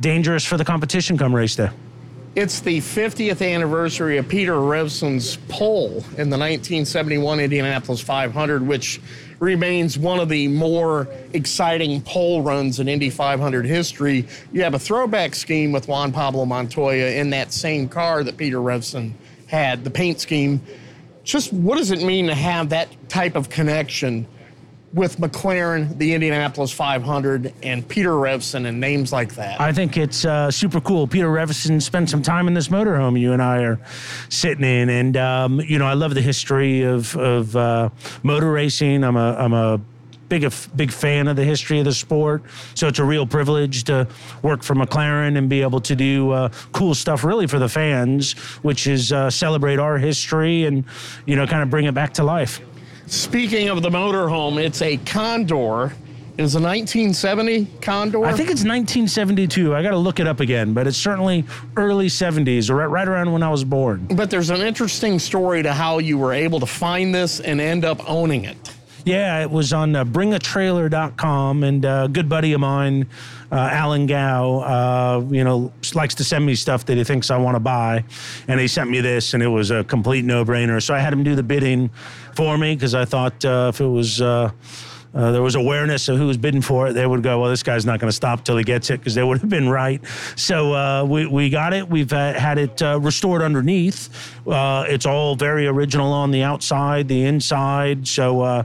dangerous 0.00 0.44
for 0.46 0.56
the 0.56 0.64
competition 0.64 1.18
come 1.18 1.36
race 1.36 1.54
day. 1.54 1.68
It's 2.34 2.60
the 2.60 2.78
50th 2.78 3.46
anniversary 3.46 4.18
of 4.18 4.28
Peter 4.28 4.60
Revson's 4.60 5.36
pole 5.48 6.04
in 6.18 6.28
the 6.28 6.36
1971 6.36 7.40
Indianapolis 7.40 8.00
500, 8.00 8.66
which 8.66 9.00
remains 9.38 9.98
one 9.98 10.18
of 10.20 10.28
the 10.28 10.48
more 10.48 11.08
exciting 11.32 12.00
pole 12.02 12.42
runs 12.42 12.80
in 12.80 12.88
Indy 12.88 13.10
500 13.10 13.66
history. 13.66 14.26
You 14.52 14.62
have 14.62 14.74
a 14.74 14.78
throwback 14.78 15.34
scheme 15.34 15.72
with 15.72 15.88
Juan 15.88 16.12
Pablo 16.12 16.44
Montoya 16.44 17.12
in 17.12 17.30
that 17.30 17.52
same 17.52 17.88
car 17.88 18.24
that 18.24 18.36
Peter 18.36 18.58
Revson 18.58 19.12
had, 19.46 19.84
the 19.84 19.90
paint 19.90 20.20
scheme. 20.20 20.60
Just 21.24 21.52
what 21.52 21.76
does 21.76 21.90
it 21.90 22.02
mean 22.02 22.26
to 22.26 22.34
have 22.34 22.70
that 22.70 22.88
type 23.08 23.36
of 23.36 23.50
connection 23.50 24.26
with 24.96 25.18
McLaren, 25.18 25.96
the 25.98 26.14
Indianapolis 26.14 26.72
500, 26.72 27.52
and 27.62 27.86
Peter 27.86 28.12
Revson 28.12 28.66
and 28.66 28.80
names 28.80 29.12
like 29.12 29.34
that. 29.34 29.60
I 29.60 29.70
think 29.70 29.98
it's 29.98 30.24
uh, 30.24 30.50
super 30.50 30.80
cool. 30.80 31.06
Peter 31.06 31.28
Revson 31.28 31.82
spent 31.82 32.08
some 32.08 32.22
time 32.22 32.48
in 32.48 32.54
this 32.54 32.68
motorhome 32.68 33.20
you 33.20 33.34
and 33.34 33.42
I 33.42 33.62
are 33.62 33.78
sitting 34.30 34.64
in, 34.64 34.88
and 34.88 35.16
um, 35.18 35.60
you 35.60 35.78
know 35.78 35.86
I 35.86 35.92
love 35.92 36.14
the 36.14 36.22
history 36.22 36.82
of 36.82 37.14
of 37.16 37.54
uh, 37.54 37.90
motor 38.22 38.50
racing. 38.50 39.04
I'm 39.04 39.16
a 39.16 39.34
I'm 39.34 39.52
a 39.52 39.78
big 40.30 40.50
big 40.74 40.90
fan 40.90 41.28
of 41.28 41.36
the 41.36 41.44
history 41.44 41.78
of 41.78 41.84
the 41.84 41.92
sport. 41.92 42.42
So 42.74 42.88
it's 42.88 42.98
a 42.98 43.04
real 43.04 43.26
privilege 43.26 43.84
to 43.84 44.08
work 44.40 44.62
for 44.62 44.74
McLaren 44.74 45.36
and 45.36 45.46
be 45.46 45.60
able 45.60 45.80
to 45.82 45.94
do 45.94 46.30
uh, 46.30 46.48
cool 46.72 46.94
stuff 46.94 47.22
really 47.22 47.46
for 47.46 47.58
the 47.58 47.68
fans, 47.68 48.32
which 48.62 48.86
is 48.86 49.12
uh, 49.12 49.28
celebrate 49.28 49.78
our 49.78 49.98
history 49.98 50.64
and 50.64 50.84
you 51.26 51.36
know 51.36 51.46
kind 51.46 51.62
of 51.62 51.68
bring 51.68 51.84
it 51.84 51.92
back 51.92 52.14
to 52.14 52.24
life. 52.24 52.62
Speaking 53.06 53.68
of 53.68 53.82
the 53.82 53.88
motorhome, 53.88 54.60
it's 54.62 54.82
a 54.82 54.96
Condor. 54.98 55.92
It 56.36 56.42
is 56.42 56.54
a 56.54 56.60
1970 56.60 57.66
Condor? 57.80 58.24
I 58.24 58.32
think 58.32 58.50
it's 58.50 58.64
1972. 58.64 59.74
I 59.74 59.82
got 59.82 59.90
to 59.90 59.96
look 59.96 60.18
it 60.18 60.26
up 60.26 60.40
again, 60.40 60.74
but 60.74 60.86
it's 60.86 60.98
certainly 60.98 61.44
early 61.76 62.08
70s, 62.08 62.68
or 62.68 62.74
right, 62.74 62.86
right 62.86 63.08
around 63.08 63.32
when 63.32 63.42
I 63.44 63.48
was 63.48 63.64
born. 63.64 64.06
But 64.10 64.28
there's 64.30 64.50
an 64.50 64.60
interesting 64.60 65.18
story 65.20 65.62
to 65.62 65.72
how 65.72 65.98
you 65.98 66.18
were 66.18 66.32
able 66.32 66.60
to 66.60 66.66
find 66.66 67.14
this 67.14 67.40
and 67.40 67.60
end 67.60 67.84
up 67.84 68.06
owning 68.10 68.44
it. 68.44 68.56
Yeah, 69.06 69.40
it 69.40 69.52
was 69.52 69.72
on 69.72 69.94
uh, 69.94 70.04
bringatrailer.com, 70.04 71.62
and 71.62 71.86
uh, 71.86 72.02
a 72.06 72.08
good 72.08 72.28
buddy 72.28 72.54
of 72.54 72.60
mine, 72.60 73.06
uh, 73.52 73.54
Alan 73.54 74.06
Gow, 74.06 74.58
uh, 74.58 75.24
you 75.30 75.44
know, 75.44 75.72
likes 75.94 76.16
to 76.16 76.24
send 76.24 76.44
me 76.44 76.56
stuff 76.56 76.84
that 76.86 76.96
he 76.96 77.04
thinks 77.04 77.30
I 77.30 77.36
want 77.36 77.54
to 77.54 77.60
buy, 77.60 78.02
and 78.48 78.58
he 78.58 78.66
sent 78.66 78.90
me 78.90 79.00
this, 79.00 79.32
and 79.32 79.44
it 79.44 79.46
was 79.46 79.70
a 79.70 79.84
complete 79.84 80.24
no-brainer. 80.24 80.82
So 80.82 80.92
I 80.92 80.98
had 80.98 81.12
him 81.12 81.22
do 81.22 81.36
the 81.36 81.44
bidding 81.44 81.88
for 82.34 82.58
me 82.58 82.74
because 82.74 82.96
I 82.96 83.04
thought 83.04 83.44
uh, 83.44 83.70
if 83.72 83.80
it 83.80 83.86
was 83.86 84.20
uh, 85.16 85.32
there 85.32 85.42
was 85.42 85.54
awareness 85.54 86.08
of 86.08 86.18
who 86.18 86.26
was 86.26 86.36
bidding 86.36 86.60
for 86.60 86.88
it, 86.88 86.92
they 86.92 87.06
would 87.06 87.22
go, 87.22 87.40
well, 87.40 87.50
this 87.50 87.62
guy's 87.62 87.86
not 87.86 87.98
going 87.98 88.08
to 88.08 88.16
stop 88.16 88.44
till 88.44 88.56
he 88.58 88.64
gets 88.64 88.90
it 88.90 89.00
because 89.00 89.14
they 89.14 89.22
would 89.22 89.40
have 89.40 89.48
been 89.48 89.68
right. 89.68 90.02
So 90.36 90.74
uh, 90.74 91.04
we, 91.04 91.26
we 91.26 91.48
got 91.48 91.72
it. 91.72 91.88
We've 91.88 92.12
uh, 92.12 92.34
had 92.34 92.58
it 92.58 92.82
uh, 92.82 93.00
restored 93.00 93.40
underneath. 93.40 94.10
Uh, 94.46 94.84
it's 94.86 95.06
all 95.06 95.34
very 95.34 95.66
original 95.66 96.12
on 96.12 96.30
the 96.30 96.42
outside, 96.42 97.08
the 97.08 97.24
inside. 97.24 98.06
So, 98.06 98.64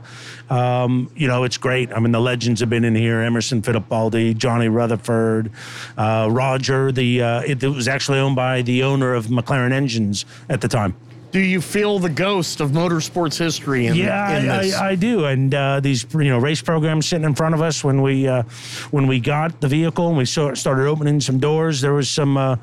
um, 0.49 1.09
you 1.15 1.27
know, 1.27 1.45
it's 1.45 1.57
great. 1.57 1.93
I 1.93 1.99
mean, 1.99 2.11
the 2.11 2.19
legends 2.19 2.59
have 2.59 2.69
been 2.69 2.83
in 2.83 2.95
here 2.95 3.21
Emerson 3.21 3.61
Fittipaldi, 3.61 4.35
Johnny 4.35 4.67
Rutherford, 4.67 5.51
Roger. 5.97 6.91
The 6.91 7.19
it, 7.19 7.63
it 7.63 7.69
was 7.69 7.87
actually 7.87 8.19
owned 8.19 8.35
by 8.35 8.61
the 8.61 8.83
owner 8.83 9.13
of 9.13 9.27
McLaren 9.27 9.71
Engines 9.71 10.25
at 10.49 10.59
the 10.59 10.67
time. 10.67 10.95
Do 11.31 11.39
you 11.39 11.61
feel 11.61 11.97
the 11.97 12.09
ghost 12.09 12.59
of 12.59 12.71
motorsports 12.71 13.37
history 13.37 13.87
in, 13.87 13.95
yeah, 13.95 14.37
in 14.37 14.49
I, 14.49 14.71
I, 14.71 14.89
I, 14.89 14.95
do. 14.95 15.25
And 15.25 15.53
uh, 15.55 15.79
these 15.79 16.05
you 16.13 16.25
know 16.25 16.39
race 16.39 16.61
programs 16.61 17.07
sitting 17.07 17.23
in 17.23 17.35
front 17.35 17.55
of 17.55 17.61
us 17.61 17.85
when 17.85 18.01
we 18.01 18.27
uh, 18.27 18.43
when 18.91 19.07
we 19.07 19.21
got 19.21 19.61
the 19.61 19.69
vehicle 19.69 20.09
and 20.09 20.17
we 20.17 20.25
started 20.25 20.87
opening 20.87 21.21
some 21.21 21.39
doors, 21.39 21.79
there 21.79 21.93
was 21.93 22.09
some 22.09 22.35
uh, 22.35 22.57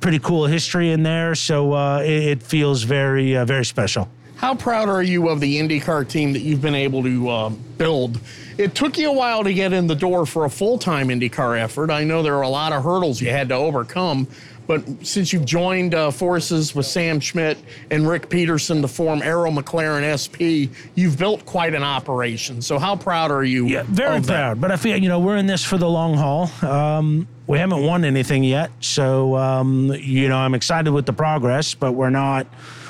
pretty 0.00 0.18
cool 0.18 0.46
history 0.46 0.90
in 0.90 1.04
there. 1.04 1.36
So 1.36 1.72
uh, 1.72 2.00
it, 2.00 2.24
it, 2.24 2.42
feels 2.42 2.82
very 2.82 3.36
uh, 3.36 3.44
very 3.44 3.64
special. 3.64 4.08
How 4.38 4.54
proud 4.54 4.88
are 4.88 5.02
you 5.02 5.28
of 5.28 5.40
the 5.40 5.58
IndyCar 5.58 6.08
team 6.08 6.32
that 6.32 6.40
you've 6.40 6.62
been 6.62 6.74
able 6.74 7.02
to 7.02 7.28
uh, 7.28 7.48
build? 7.48 8.20
It 8.56 8.74
took 8.74 8.98
you 8.98 9.10
a 9.10 9.12
while 9.12 9.44
to 9.44 9.54
get 9.54 9.72
in 9.72 9.86
the 9.86 9.94
door 9.94 10.26
for 10.26 10.44
a 10.44 10.50
full 10.50 10.78
time 10.78 11.08
IndyCar 11.08 11.58
effort. 11.58 11.90
I 11.90 12.02
know 12.02 12.22
there 12.22 12.36
are 12.36 12.42
a 12.42 12.48
lot 12.48 12.72
of 12.72 12.82
hurdles 12.82 13.20
you 13.20 13.30
had 13.30 13.48
to 13.50 13.54
overcome, 13.54 14.26
but 14.68 14.84
since 15.04 15.32
you've 15.32 15.46
joined 15.46 15.94
uh, 15.94 16.10
forces 16.10 16.74
with 16.74 16.84
Sam 16.84 17.18
Schmidt 17.18 17.56
and 17.90 18.06
Ric 18.06 18.28
Peterson 18.28 18.82
to 18.82 18.88
form 18.88 19.22
Arrow 19.22 19.50
McLaren 19.50 20.04
SP, 20.04 20.70
you've 20.94 21.18
built 21.18 21.44
quite 21.46 21.74
an 21.74 21.82
operation. 21.82 22.60
So 22.60 22.78
how 22.78 22.94
proud 22.94 23.30
are 23.30 23.42
you? 23.42 23.66
Yeah, 23.66 23.84
very 23.84 24.20
proud. 24.20 24.60
But 24.60 24.70
I 24.70 24.76
feel 24.76 24.98
you 24.98 25.08
know 25.08 25.18
we're 25.18 25.38
in 25.38 25.46
this 25.46 25.64
for 25.64 25.78
the 25.78 25.88
long 25.88 26.14
haul. 26.14 26.50
Um, 26.62 27.26
we 27.46 27.58
haven't 27.58 27.82
won 27.82 28.04
anything 28.04 28.44
yet, 28.44 28.70
so 28.80 29.34
um, 29.36 29.90
you 29.98 30.28
know 30.28 30.36
I'm 30.36 30.54
excited 30.54 30.92
with 30.92 31.06
the 31.06 31.14
progress, 31.14 31.74
but 31.74 31.92
we're 31.92 32.10
not 32.10 32.46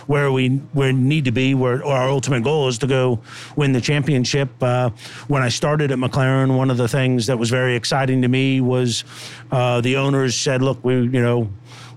where 0.09 0.33
we 0.33 0.57
where 0.73 0.93
need 0.93 1.27
to 1.27 1.31
be. 1.31 1.55
Where 1.55 1.85
our 1.85 2.09
ultimate 2.09 2.43
goal 2.43 2.67
is 2.67 2.79
to 2.79 2.89
go 2.89 3.21
win 3.55 3.73
the 3.73 3.81
championship. 3.81 4.51
Uh, 4.61 4.91
when 5.29 5.43
I 5.43 5.51
started 5.51 5.93
at 5.93 5.99
McLaren, 5.99 6.57
one 6.57 6.71
of 6.71 6.79
the 6.79 6.89
things 6.89 7.27
that 7.27 7.39
was 7.39 7.51
very 7.51 7.77
exciting 7.77 8.23
to 8.23 8.29
me 8.29 8.61
was 8.61 9.05
uh, 9.53 9.81
the 9.81 9.97
owners 9.97 10.35
said, 10.35 10.63
"Look, 10.63 10.83
we 10.83 10.95
you 10.95 11.23
know." 11.23 11.49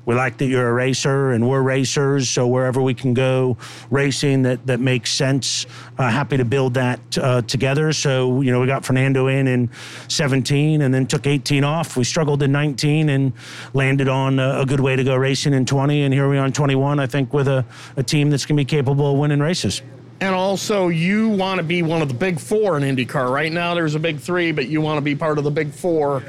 We 0.06 0.16
like 0.16 0.38
that 0.38 0.46
you're 0.46 0.68
a 0.68 0.74
racer 0.74 1.32
and 1.32 1.48
we're 1.48 1.62
racers. 1.62 2.30
So 2.30 2.48
wherever 2.48 2.82
we 2.82 2.94
can 2.94 3.14
go 3.14 3.58
racing 3.90 4.44
that, 4.44 4.66
that 4.68 4.80
makes 4.80 5.14
sense, 5.14 5.66
uh, 5.98 6.10
happy 6.10 6.38
to 6.38 6.46
build 6.46 6.74
that 6.74 7.00
uh, 7.18 7.42
together. 7.44 7.94
So, 7.94 8.42
you 8.42 8.52
know, 8.52 8.60
we 8.60 8.68
got 8.68 8.84
Fernando 8.84 9.28
in 9.28 9.48
in 9.48 9.70
17 10.08 10.82
and 10.82 10.94
then 10.94 11.06
took 11.06 11.28
18 11.28 11.64
off. 11.64 11.98
We 11.98 12.04
struggled 12.04 12.42
in 12.44 12.52
19 12.52 13.10
and 13.10 13.34
landed 13.74 14.08
on 14.08 14.40
a, 14.40 14.62
a 14.62 14.66
good 14.66 14.80
way 14.80 14.96
to 14.96 15.04
go 15.04 15.16
racing 15.16 15.54
in 15.54 15.66
20. 15.66 16.04
And 16.04 16.14
here 16.14 16.30
we 16.30 16.38
are 16.38 16.46
in 16.46 16.54
21, 16.54 17.00
I 17.00 17.08
think, 17.08 17.34
with 17.34 17.48
a, 17.48 17.66
a 17.98 18.04
team 18.04 18.30
that's 18.30 18.46
going 18.46 18.58
to 18.58 18.62
be 18.62 18.66
capable 18.66 19.12
of 19.12 19.20
winning 19.20 19.40
races. 19.40 19.82
And 20.22 20.36
also, 20.36 20.90
you 20.90 21.30
want 21.30 21.58
to 21.58 21.64
be 21.64 21.82
one 21.82 22.04
of 22.04 22.08
the 22.08 22.14
big 22.14 22.40
four 22.40 22.78
in 22.78 22.84
IndyCar. 22.84 23.32
Right 23.32 23.52
now, 23.52 23.74
there's 23.74 23.96
a 23.96 24.00
big 24.00 24.20
three, 24.20 24.52
but 24.52 24.68
you 24.68 24.80
want 24.80 24.98
to 24.98 25.02
be 25.02 25.16
part 25.16 25.40
of 25.40 25.44
the 25.44 25.50
big 25.50 25.72
four 25.72 26.22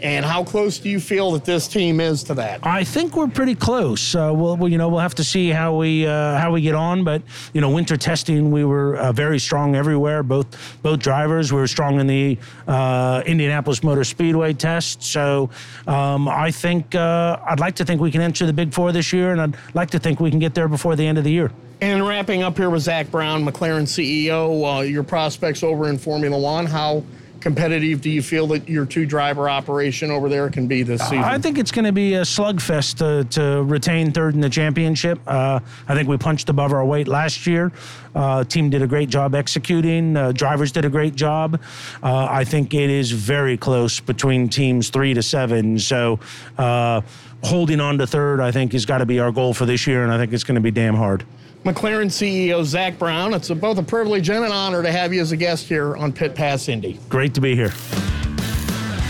and 0.00 0.24
how 0.24 0.44
close 0.44 0.78
do 0.78 0.88
you 0.88 1.00
feel 1.00 1.32
that 1.32 1.44
this 1.44 1.66
team 1.66 2.00
is 2.00 2.22
to 2.24 2.34
that? 2.34 2.64
I 2.64 2.84
think 2.84 3.16
we're 3.16 3.28
pretty 3.28 3.54
close. 3.54 4.14
Uh, 4.14 4.32
we'll, 4.34 4.68
you 4.68 4.78
know, 4.78 4.88
we'll 4.88 5.00
have 5.00 5.14
to 5.16 5.24
see 5.24 5.50
how 5.50 5.76
we 5.76 6.06
uh, 6.06 6.38
how 6.38 6.52
we 6.52 6.60
get 6.60 6.74
on. 6.74 7.04
But 7.04 7.22
you 7.52 7.60
know, 7.60 7.70
winter 7.70 7.96
testing, 7.96 8.50
we 8.50 8.64
were 8.64 8.96
uh, 8.96 9.12
very 9.12 9.38
strong 9.38 9.74
everywhere. 9.74 10.22
Both 10.22 10.80
both 10.82 11.00
drivers 11.00 11.52
were 11.52 11.66
strong 11.66 12.00
in 12.00 12.06
the 12.06 12.38
uh, 12.66 13.22
Indianapolis 13.26 13.82
Motor 13.82 14.04
Speedway 14.04 14.52
test. 14.52 15.02
So 15.02 15.50
um, 15.86 16.28
I 16.28 16.50
think 16.50 16.94
uh, 16.94 17.38
I'd 17.44 17.60
like 17.60 17.74
to 17.76 17.84
think 17.84 18.00
we 18.00 18.10
can 18.10 18.20
enter 18.20 18.46
the 18.46 18.52
Big 18.52 18.72
Four 18.72 18.92
this 18.92 19.12
year, 19.12 19.32
and 19.32 19.40
I'd 19.40 19.56
like 19.74 19.90
to 19.90 19.98
think 19.98 20.20
we 20.20 20.30
can 20.30 20.38
get 20.38 20.54
there 20.54 20.68
before 20.68 20.96
the 20.96 21.06
end 21.06 21.18
of 21.18 21.24
the 21.24 21.32
year. 21.32 21.50
And 21.80 22.06
wrapping 22.06 22.42
up 22.42 22.56
here 22.56 22.70
with 22.70 22.82
Zak 22.82 23.08
Brown, 23.08 23.44
McLaren 23.44 23.84
CEO, 23.84 24.78
uh, 24.78 24.80
your 24.80 25.04
prospects 25.04 25.62
over 25.62 25.88
in 25.88 25.96
Formula 25.96 26.36
One. 26.36 26.66
How 26.66 27.04
competitive 27.40 28.00
do 28.00 28.10
you 28.10 28.22
feel 28.22 28.46
that 28.48 28.68
your 28.68 28.84
two 28.84 29.06
driver 29.06 29.48
operation 29.48 30.10
over 30.10 30.28
there 30.28 30.50
can 30.50 30.66
be 30.66 30.82
this 30.82 31.00
season? 31.02 31.18
I 31.18 31.38
think 31.38 31.58
it's 31.58 31.70
going 31.70 31.84
to 31.84 31.92
be 31.92 32.14
a 32.14 32.22
slugfest 32.22 32.98
to, 32.98 33.24
to 33.38 33.62
retain 33.62 34.12
third 34.12 34.34
in 34.34 34.40
the 34.40 34.50
championship. 34.50 35.20
Uh, 35.26 35.60
I 35.88 35.94
think 35.94 36.08
we 36.08 36.16
punched 36.16 36.48
above 36.48 36.72
our 36.72 36.84
weight 36.84 37.08
last 37.08 37.46
year. 37.46 37.72
Uh, 38.14 38.44
team 38.44 38.70
did 38.70 38.82
a 38.82 38.86
great 38.86 39.08
job 39.08 39.34
executing. 39.34 40.16
Uh, 40.16 40.32
drivers 40.32 40.72
did 40.72 40.84
a 40.84 40.90
great 40.90 41.14
job. 41.14 41.60
Uh, 42.02 42.26
I 42.30 42.44
think 42.44 42.74
it 42.74 42.90
is 42.90 43.12
very 43.12 43.56
close 43.56 44.00
between 44.00 44.48
teams 44.48 44.90
three 44.90 45.14
to 45.14 45.22
seven. 45.22 45.78
So 45.78 46.18
uh, 46.56 47.02
holding 47.42 47.80
on 47.80 47.98
to 47.98 48.06
third, 48.06 48.40
I 48.40 48.50
think, 48.50 48.72
has 48.72 48.86
got 48.86 48.98
to 48.98 49.06
be 49.06 49.20
our 49.20 49.30
goal 49.30 49.54
for 49.54 49.66
this 49.66 49.86
year, 49.86 50.02
and 50.02 50.12
I 50.12 50.18
think 50.18 50.32
it's 50.32 50.44
going 50.44 50.56
to 50.56 50.60
be 50.60 50.70
damn 50.70 50.94
hard. 50.94 51.24
McLaren 51.64 52.06
CEO 52.06 52.64
Zak 52.64 52.98
Brown. 52.98 53.34
It's 53.34 53.50
both 53.50 53.78
a 53.78 53.82
privilege 53.82 54.30
and 54.30 54.44
an 54.44 54.52
honor 54.52 54.82
to 54.82 54.90
have 54.90 55.12
you 55.12 55.20
as 55.20 55.32
a 55.32 55.36
guest 55.36 55.66
here 55.68 55.96
on 55.96 56.12
Pit 56.12 56.34
Pass 56.34 56.68
Indy. 56.68 56.98
Great 57.08 57.34
to 57.34 57.40
be 57.40 57.54
here. 57.54 57.72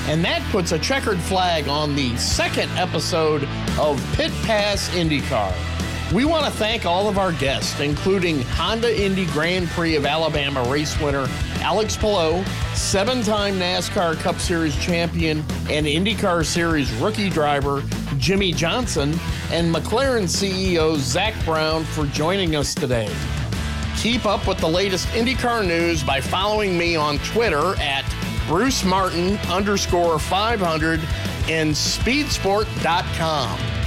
And 0.09 0.25
that 0.25 0.43
puts 0.51 0.73
a 0.73 0.79
checkered 0.79 1.21
flag 1.21 1.69
on 1.69 1.95
the 1.95 2.17
second 2.17 2.71
episode 2.71 3.45
of 3.79 4.03
Pit 4.15 4.33
Pass 4.43 4.89
IndyCar. 4.91 5.78
We 6.15 6.25
want 6.25 6.47
to 6.47 6.51
thank 6.51 6.87
all 6.87 7.09
of 7.09 7.19
our 7.19 7.33
guests, 7.33 7.81
including 7.81 8.43
Honda 8.43 8.99
Indy 8.99 9.27
Grand 9.27 9.69
Prix 9.69 9.95
of 9.95 10.07
Alabama 10.07 10.63
race 10.71 10.99
winner 11.01 11.27
Alex 11.61 11.97
Palou, 11.97 12.43
seven 12.75 13.23
time 13.23 13.59
NASCAR 13.59 14.19
Cup 14.21 14.39
Series 14.39 14.77
champion 14.79 15.41
and 15.69 15.87
IndyCar 15.87 16.47
Series 16.47 16.91
rookie 16.95 17.29
driver 17.29 17.83
Jimmie 18.19 18.53
Johnson, 18.53 19.15
and 19.51 19.75
McLaren 19.75 20.25
CEO 20.25 20.97
Zak 20.97 21.35
Brown 21.45 21.85
for 21.85 22.07
joining 22.07 22.57
us 22.57 22.75
today. 22.75 23.15
Keep 23.97 24.27
up 24.27 24.47
with 24.47 24.59
the 24.59 24.69
latest 24.69 25.09
IndyCar 25.09 25.67
news 25.67 26.03
by 26.03 26.21
following 26.21 26.77
me 26.77 26.97
on 26.97 27.19
Twitter 27.19 27.75
at 27.81 28.05
Bruce 28.47 28.85
Martin 28.85 29.37
underscore 29.49 30.19
500 30.19 31.01
and 31.49 31.73
speedsport.com. 31.73 33.78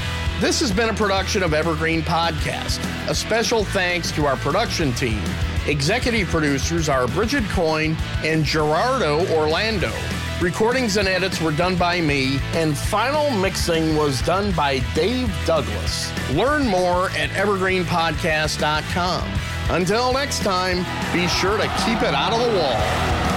This 0.41 0.59
has 0.61 0.71
been 0.71 0.89
a 0.89 0.93
production 0.95 1.43
of 1.43 1.53
Evergreen 1.53 2.01
Podcast. 2.01 2.79
A 3.07 3.13
special 3.13 3.63
thanks 3.63 4.11
to 4.13 4.25
our 4.25 4.35
production 4.37 4.91
team. 4.93 5.21
Executive 5.67 6.29
producers 6.29 6.89
are 6.89 7.07
Bridget 7.07 7.43
Coyne 7.49 7.95
and 8.23 8.43
Gerardo 8.43 9.23
Orlando. 9.35 9.91
Recordings 10.41 10.97
and 10.97 11.07
edits 11.07 11.39
were 11.39 11.51
done 11.51 11.75
by 11.75 12.01
me, 12.01 12.39
and 12.53 12.75
final 12.75 13.29
mixing 13.29 13.95
was 13.95 14.19
done 14.23 14.51
by 14.53 14.79
Dave 14.95 15.31
Douglas. 15.45 16.11
Learn 16.31 16.65
more 16.65 17.11
at 17.11 17.29
evergreenpodcast.com. 17.29 19.31
Until 19.69 20.11
next 20.11 20.39
time, 20.39 20.77
be 21.13 21.27
sure 21.27 21.57
to 21.57 21.67
keep 21.85 22.01
it 22.01 22.15
out 22.15 22.33
of 22.33 22.39
the 22.39 22.57
wall. 22.57 23.30